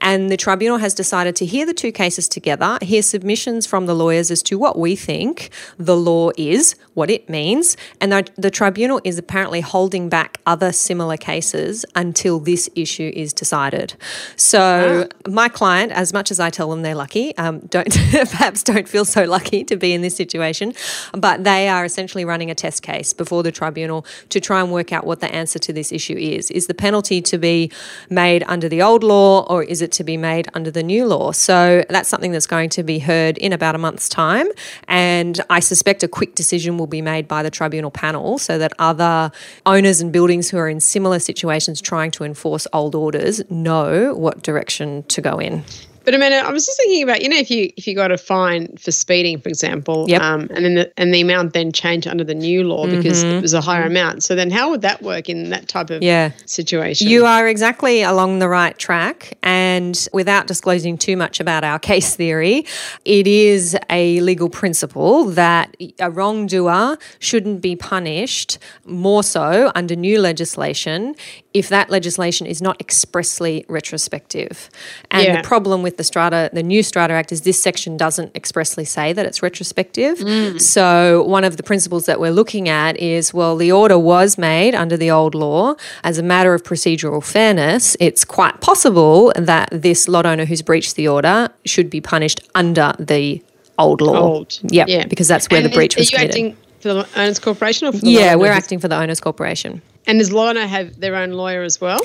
and 0.00 0.30
the 0.30 0.36
tribunal 0.36 0.78
has 0.78 0.94
decided 0.94 1.36
to 1.36 1.44
hear 1.44 1.66
the 1.66 1.74
two 1.74 1.92
cases 1.92 2.28
together 2.28 2.45
hear 2.82 3.02
submissions 3.02 3.66
from 3.66 3.86
the 3.86 3.94
lawyers 3.94 4.30
as 4.30 4.42
to 4.44 4.58
what 4.58 4.78
we 4.78 4.94
think 4.96 5.50
the 5.78 5.96
law 5.96 6.30
is, 6.36 6.76
what 6.94 7.10
it 7.10 7.28
means, 7.28 7.76
and 8.00 8.12
the, 8.12 8.26
the 8.36 8.50
tribunal 8.50 9.00
is 9.04 9.18
apparently 9.18 9.60
holding 9.60 10.08
back 10.08 10.40
other 10.46 10.72
similar 10.72 11.16
cases 11.16 11.84
until 11.94 12.38
this 12.38 12.70
issue 12.74 13.12
is 13.14 13.32
decided. 13.32 13.94
So, 14.36 15.08
ah. 15.26 15.30
my 15.30 15.48
client, 15.48 15.92
as 15.92 16.12
much 16.12 16.30
as 16.30 16.38
I 16.38 16.50
tell 16.50 16.70
them 16.70 16.82
they're 16.82 16.94
lucky, 16.94 17.36
um, 17.36 17.60
don't 17.60 17.90
perhaps 18.12 18.62
don't 18.62 18.88
feel 18.88 19.04
so 19.04 19.24
lucky 19.24 19.64
to 19.64 19.76
be 19.76 19.92
in 19.92 20.02
this 20.02 20.16
situation, 20.16 20.72
but 21.12 21.44
they 21.44 21.68
are 21.68 21.84
essentially 21.84 22.24
running 22.24 22.50
a 22.50 22.54
test 22.54 22.82
case 22.82 23.12
before 23.12 23.42
the 23.42 23.52
tribunal 23.52 24.06
to 24.28 24.40
try 24.40 24.60
and 24.60 24.72
work 24.72 24.92
out 24.92 25.04
what 25.04 25.20
the 25.20 25.34
answer 25.34 25.58
to 25.58 25.72
this 25.72 25.92
issue 25.92 26.16
is. 26.16 26.50
Is 26.50 26.66
the 26.66 26.74
penalty 26.74 27.20
to 27.22 27.38
be 27.38 27.70
made 28.08 28.44
under 28.46 28.68
the 28.68 28.82
old 28.82 29.02
law 29.02 29.44
or 29.46 29.62
is 29.62 29.82
it 29.82 29.92
to 29.92 30.04
be 30.04 30.16
made 30.16 30.48
under 30.54 30.70
the 30.70 30.82
new 30.82 31.06
law? 31.06 31.32
So, 31.32 31.84
that's 31.88 32.08
something 32.08 32.32
that's 32.36 32.46
going 32.46 32.68
to 32.70 32.82
be 32.82 32.98
heard 32.98 33.38
in 33.38 33.52
about 33.52 33.74
a 33.74 33.78
month's 33.78 34.08
time. 34.08 34.46
And 34.88 35.40
I 35.48 35.60
suspect 35.60 36.02
a 36.02 36.08
quick 36.08 36.34
decision 36.34 36.76
will 36.76 36.86
be 36.86 37.00
made 37.00 37.26
by 37.26 37.42
the 37.42 37.50
tribunal 37.50 37.90
panel 37.90 38.38
so 38.38 38.58
that 38.58 38.74
other 38.78 39.32
owners 39.64 40.02
and 40.02 40.12
buildings 40.12 40.50
who 40.50 40.58
are 40.58 40.68
in 40.68 40.80
similar 40.80 41.18
situations 41.18 41.80
trying 41.80 42.10
to 42.12 42.24
enforce 42.24 42.66
old 42.74 42.94
orders 42.94 43.42
know 43.50 44.14
what 44.14 44.42
direction 44.42 45.02
to 45.04 45.22
go 45.22 45.38
in. 45.38 45.64
But 46.06 46.14
Amanda, 46.14 46.36
I 46.36 46.52
was 46.52 46.64
just 46.64 46.78
thinking 46.78 47.02
about 47.02 47.20
you 47.20 47.28
know 47.28 47.36
if 47.36 47.50
you 47.50 47.72
if 47.76 47.88
you 47.88 47.96
got 47.96 48.12
a 48.12 48.16
fine 48.16 48.76
for 48.76 48.92
speeding, 48.92 49.40
for 49.40 49.48
example, 49.48 50.06
yep. 50.08 50.22
um, 50.22 50.42
and 50.54 50.64
then 50.64 50.74
the, 50.76 50.92
and 50.96 51.12
the 51.12 51.20
amount 51.20 51.52
then 51.52 51.72
changed 51.72 52.06
under 52.06 52.22
the 52.22 52.34
new 52.34 52.62
law 52.62 52.86
because 52.86 53.24
mm-hmm. 53.24 53.38
it 53.38 53.42
was 53.42 53.54
a 53.54 53.60
higher 53.60 53.82
amount. 53.82 54.22
So 54.22 54.36
then, 54.36 54.52
how 54.52 54.70
would 54.70 54.82
that 54.82 55.02
work 55.02 55.28
in 55.28 55.50
that 55.50 55.66
type 55.66 55.90
of 55.90 56.04
yeah. 56.04 56.30
situation? 56.44 57.08
You 57.08 57.26
are 57.26 57.48
exactly 57.48 58.02
along 58.02 58.38
the 58.38 58.48
right 58.48 58.78
track, 58.78 59.36
and 59.42 60.08
without 60.12 60.46
disclosing 60.46 60.96
too 60.96 61.16
much 61.16 61.40
about 61.40 61.64
our 61.64 61.78
case 61.90 62.14
theory, 62.14 62.64
it 63.04 63.26
is 63.26 63.76
a 63.90 64.20
legal 64.20 64.48
principle 64.48 65.24
that 65.24 65.76
a 65.98 66.08
wrongdoer 66.08 66.98
shouldn't 67.18 67.60
be 67.60 67.74
punished 67.74 68.58
more 68.84 69.24
so 69.24 69.72
under 69.74 69.96
new 69.96 70.20
legislation 70.20 71.16
if 71.56 71.70
that 71.70 71.88
legislation 71.88 72.46
is 72.46 72.60
not 72.60 72.78
expressly 72.82 73.64
retrospective. 73.66 74.68
And 75.10 75.24
yeah. 75.24 75.40
the 75.40 75.48
problem 75.48 75.82
with 75.82 75.95
the 75.96 76.04
Strata, 76.04 76.50
the 76.52 76.62
new 76.62 76.82
Strata 76.82 77.14
Act, 77.14 77.32
is 77.32 77.42
this 77.42 77.60
section 77.60 77.96
doesn't 77.96 78.34
expressly 78.36 78.84
say 78.84 79.12
that 79.12 79.26
it's 79.26 79.42
retrospective. 79.42 80.18
Mm. 80.18 80.60
So 80.60 81.22
one 81.24 81.44
of 81.44 81.56
the 81.56 81.62
principles 81.62 82.06
that 82.06 82.20
we're 82.20 82.32
looking 82.32 82.68
at 82.68 82.96
is 82.98 83.32
well, 83.34 83.56
the 83.56 83.72
order 83.72 83.98
was 83.98 84.38
made 84.38 84.74
under 84.74 84.96
the 84.96 85.10
old 85.10 85.34
law. 85.34 85.74
As 86.04 86.18
a 86.18 86.22
matter 86.22 86.54
of 86.54 86.62
procedural 86.62 87.24
fairness, 87.24 87.96
it's 88.00 88.24
quite 88.24 88.60
possible 88.60 89.32
that 89.36 89.68
this 89.72 90.08
lot 90.08 90.26
owner 90.26 90.44
who's 90.44 90.62
breached 90.62 90.96
the 90.96 91.08
order 91.08 91.48
should 91.64 91.90
be 91.90 92.00
punished 92.00 92.40
under 92.54 92.92
the 92.98 93.42
old 93.78 94.00
law. 94.00 94.18
Old. 94.18 94.58
Yep, 94.62 94.88
yeah, 94.88 95.06
because 95.06 95.28
that's 95.28 95.48
where 95.50 95.62
and 95.62 95.70
the 95.70 95.74
breach 95.74 95.96
was 95.96 96.10
committed 96.10 96.34
Are 96.34 96.38
you 96.38 96.46
acting 96.46 96.56
for 96.80 96.88
the 96.94 97.20
owners 97.20 97.38
corporation 97.38 97.88
or 97.88 97.92
for 97.92 97.98
the 97.98 98.10
yeah 98.10 98.34
we're 98.34 98.52
acting 98.52 98.78
for 98.78 98.88
the 98.88 98.96
owners 98.96 99.20
corporation 99.20 99.82
And 100.06 100.18
does 100.18 100.32
lot 100.32 100.56
owner 100.56 100.66
have 100.66 101.00
their 101.00 101.16
own 101.16 101.30
lawyer 101.32 101.62
as 101.62 101.80
well? 101.80 102.00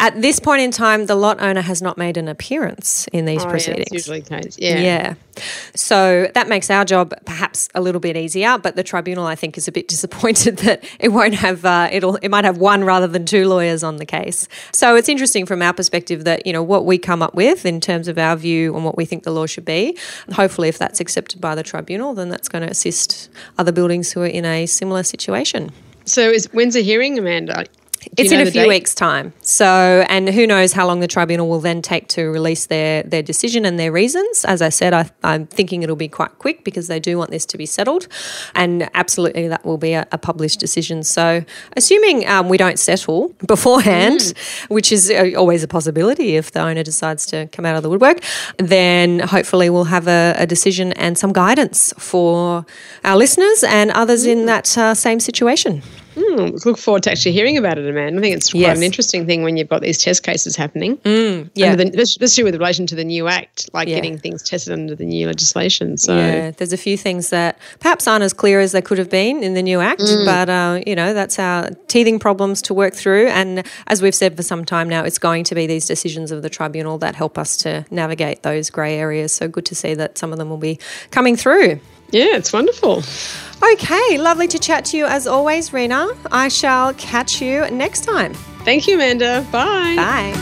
At 0.00 0.20
this 0.20 0.40
point 0.40 0.62
in 0.62 0.70
time, 0.70 1.06
the 1.06 1.14
lot 1.14 1.40
owner 1.40 1.60
has 1.60 1.82
not 1.82 1.98
made 1.98 2.16
an 2.16 2.28
appearance 2.28 3.06
in 3.12 3.24
these 3.26 3.42
Oh, 3.42 3.44
yeah, 3.46 3.50
proceedings. 3.50 3.78
that's 3.90 3.92
usually 3.92 4.22
case. 4.22 4.56
Yeah. 4.58 4.78
Yeah. 4.78 5.14
So 5.74 6.28
that 6.34 6.48
makes 6.48 6.70
our 6.70 6.84
job 6.84 7.14
perhaps 7.24 7.68
a 7.74 7.80
little 7.80 8.00
bit 8.00 8.16
easier, 8.16 8.58
but 8.58 8.76
the 8.76 8.82
tribunal, 8.82 9.26
I 9.26 9.34
think, 9.34 9.56
is 9.56 9.68
a 9.68 9.72
bit 9.72 9.88
disappointed 9.94 10.58
that 10.58 10.84
it 10.98 11.08
won't 11.08 11.34
have 11.34 11.64
uh, 11.64 11.88
it'll 11.92 12.16
it 12.16 12.28
might 12.28 12.44
have 12.44 12.58
one 12.58 12.84
rather 12.84 13.06
than 13.06 13.24
two 13.24 13.46
lawyers 13.48 13.82
on 13.82 13.96
the 13.96 14.06
case. 14.06 14.48
So 14.72 14.96
it's 14.96 15.08
interesting 15.08 15.46
from 15.46 15.62
our 15.62 15.72
perspective 15.72 16.24
that 16.24 16.46
you 16.46 16.52
know 16.52 16.62
what 16.62 16.84
we 16.86 16.98
come 16.98 17.22
up 17.22 17.34
with 17.34 17.64
in 17.64 17.80
terms 17.80 18.08
of 18.08 18.18
our 18.18 18.36
view 18.36 18.74
on 18.74 18.84
what 18.84 18.96
we 18.96 19.04
think 19.04 19.22
the 19.24 19.30
law 19.30 19.46
should 19.46 19.64
be. 19.64 19.96
Hopefully, 20.32 20.68
if 20.68 20.78
that's 20.78 21.00
accepted 21.00 21.40
by 21.40 21.54
the 21.54 21.62
tribunal, 21.62 22.14
then 22.14 22.28
that's 22.28 22.48
going 22.48 22.62
to 22.64 22.70
assist 22.70 23.28
other 23.58 23.72
buildings 23.72 24.12
who 24.12 24.22
are 24.22 24.26
in 24.26 24.44
a 24.44 24.66
similar 24.66 25.02
situation. 25.02 25.72
So 26.04 26.30
is 26.30 26.48
when's 26.52 26.74
the 26.74 26.82
hearing, 26.82 27.18
Amanda? 27.18 27.64
Do 28.14 28.22
It's 28.22 28.32
in 28.32 28.40
a 28.40 28.44
few 28.44 28.62
date? 28.62 28.68
weeks' 28.68 28.94
time. 28.94 29.32
So, 29.40 30.04
and 30.08 30.28
who 30.28 30.46
knows 30.46 30.72
how 30.72 30.86
long 30.86 31.00
the 31.00 31.06
tribunal 31.06 31.48
will 31.48 31.60
then 31.60 31.82
take 31.82 32.08
to 32.08 32.24
release 32.24 32.66
their, 32.66 33.02
their 33.04 33.22
decision 33.22 33.64
and 33.64 33.78
their 33.78 33.92
reasons. 33.92 34.44
As 34.44 34.60
I 34.60 34.68
said, 34.68 34.92
I, 34.92 35.08
I'm 35.22 35.46
thinking 35.46 35.82
it'll 35.82 35.96
be 35.96 36.08
quite 36.08 36.38
quick 36.38 36.64
because 36.64 36.88
they 36.88 37.00
do 37.00 37.16
want 37.16 37.30
this 37.30 37.46
to 37.46 37.56
be 37.56 37.64
settled. 37.64 38.08
And 38.54 38.90
absolutely, 38.94 39.48
that 39.48 39.64
will 39.64 39.78
be 39.78 39.92
a, 39.92 40.06
a 40.12 40.18
published 40.18 40.60
decision. 40.60 41.02
So, 41.04 41.44
assuming 41.76 42.26
um, 42.28 42.48
we 42.48 42.56
don't 42.58 42.78
settle 42.78 43.34
beforehand, 43.46 44.34
which 44.68 44.92
is 44.92 45.10
uh, 45.10 45.30
always 45.36 45.62
a 45.62 45.68
possibility 45.68 46.36
if 46.36 46.50
the 46.52 46.60
owner 46.60 46.82
decides 46.82 47.24
to 47.26 47.46
come 47.48 47.64
out 47.64 47.76
of 47.76 47.82
the 47.82 47.88
woodwork, 47.88 48.20
then 48.58 49.20
hopefully 49.20 49.70
we'll 49.70 49.84
have 49.84 50.08
a, 50.08 50.34
a 50.36 50.46
decision 50.46 50.92
and 50.94 51.16
some 51.16 51.32
guidance 51.32 51.94
for 51.98 52.66
our 53.04 53.16
listeners 53.16 53.64
and 53.64 53.90
others 53.92 54.26
in 54.26 54.46
that 54.46 54.76
uh, 54.76 54.94
same 54.94 55.20
situation. 55.20 55.82
Hmm, 56.14 56.56
look 56.66 56.76
forward 56.78 57.02
to 57.04 57.10
actually 57.10 57.32
hearing 57.32 57.56
about 57.56 57.78
it, 57.78 57.88
Amanda. 57.88 58.18
I 58.18 58.22
think 58.22 58.36
it's 58.36 58.50
quite 58.50 58.60
Yes. 58.60 58.76
an 58.76 58.82
interesting 58.82 59.26
thing 59.26 59.42
when 59.42 59.56
you've 59.56 59.68
got 59.68 59.80
these 59.82 59.98
test 60.02 60.22
cases 60.22 60.56
happening. 60.56 60.98
Yeah. 61.54 61.70
Under 61.72 61.84
the, 61.84 62.00
especially 62.02 62.44
with 62.44 62.54
relation 62.56 62.86
to 62.88 62.94
the 62.94 63.04
new 63.04 63.28
act, 63.28 63.70
like 63.72 63.88
Yeah. 63.88 63.96
getting 63.96 64.18
things 64.18 64.42
tested 64.42 64.72
under 64.72 64.94
the 64.94 65.04
new 65.04 65.26
legislation. 65.26 65.96
So 65.96 66.16
Yeah, 66.16 66.50
there's 66.50 66.72
a 66.72 66.76
few 66.76 66.96
things 66.96 67.30
that 67.30 67.58
perhaps 67.80 68.06
aren't 68.06 68.24
as 68.24 68.32
clear 68.32 68.60
as 68.60 68.72
they 68.72 68.82
could 68.82 68.98
have 68.98 69.08
been 69.10 69.42
in 69.42 69.54
the 69.54 69.62
new 69.62 69.80
act, 69.80 70.02
but 70.24 70.48
uh, 70.50 70.80
you 70.86 70.94
know 70.94 71.14
that's 71.14 71.38
our 71.38 71.70
teething 71.88 72.18
problems 72.18 72.60
to 72.62 72.74
work 72.74 72.94
through. 72.94 73.28
And 73.28 73.62
as 73.86 74.02
we've 74.02 74.14
said 74.14 74.36
for 74.36 74.42
some 74.42 74.64
time 74.64 74.88
now, 74.88 75.04
it's 75.04 75.18
going 75.18 75.44
to 75.44 75.54
be 75.54 75.66
these 75.66 75.86
decisions 75.86 76.30
of 76.30 76.42
the 76.42 76.50
tribunal 76.50 76.98
that 76.98 77.14
help 77.14 77.38
us 77.38 77.56
to 77.58 77.84
navigate 77.90 78.42
those 78.42 78.68
grey 78.70 78.96
areas. 78.98 79.32
So 79.32 79.48
good 79.48 79.64
to 79.66 79.74
see 79.74 79.94
that 79.94 80.18
some 80.18 80.32
of 80.32 80.38
them 80.38 80.50
will 80.50 80.56
be 80.58 80.78
coming 81.10 81.36
through. 81.36 81.80
yeah, 82.10 82.36
it's 82.36 82.52
wonderful. 82.52 83.02
Okay, 83.62 84.18
lovely 84.18 84.48
to 84.48 84.58
chat 84.58 84.84
to 84.86 84.96
you 84.96 85.04
as 85.06 85.26
always, 85.26 85.70
Reena. 85.70 86.16
I 86.32 86.48
shall 86.48 86.94
catch 86.94 87.40
you 87.40 87.70
next 87.70 88.04
time. 88.04 88.34
Thank 88.64 88.88
you, 88.88 88.96
Amanda. 88.96 89.46
Bye. 89.52 89.94
Bye. 89.96 90.32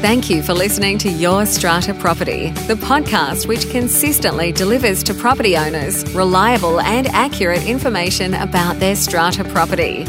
Thank 0.00 0.28
you 0.28 0.42
for 0.42 0.52
listening 0.54 0.98
to 0.98 1.08
Your 1.10 1.46
Strata 1.46 1.94
Property, 1.94 2.50
the 2.66 2.74
podcast 2.74 3.46
which 3.46 3.70
consistently 3.70 4.52
delivers 4.52 5.02
to 5.04 5.14
property 5.14 5.56
owners 5.56 6.04
reliable 6.14 6.78
and 6.80 7.06
accurate 7.08 7.64
information 7.66 8.34
about 8.34 8.80
their 8.80 8.96
strata 8.96 9.44
property. 9.44 10.04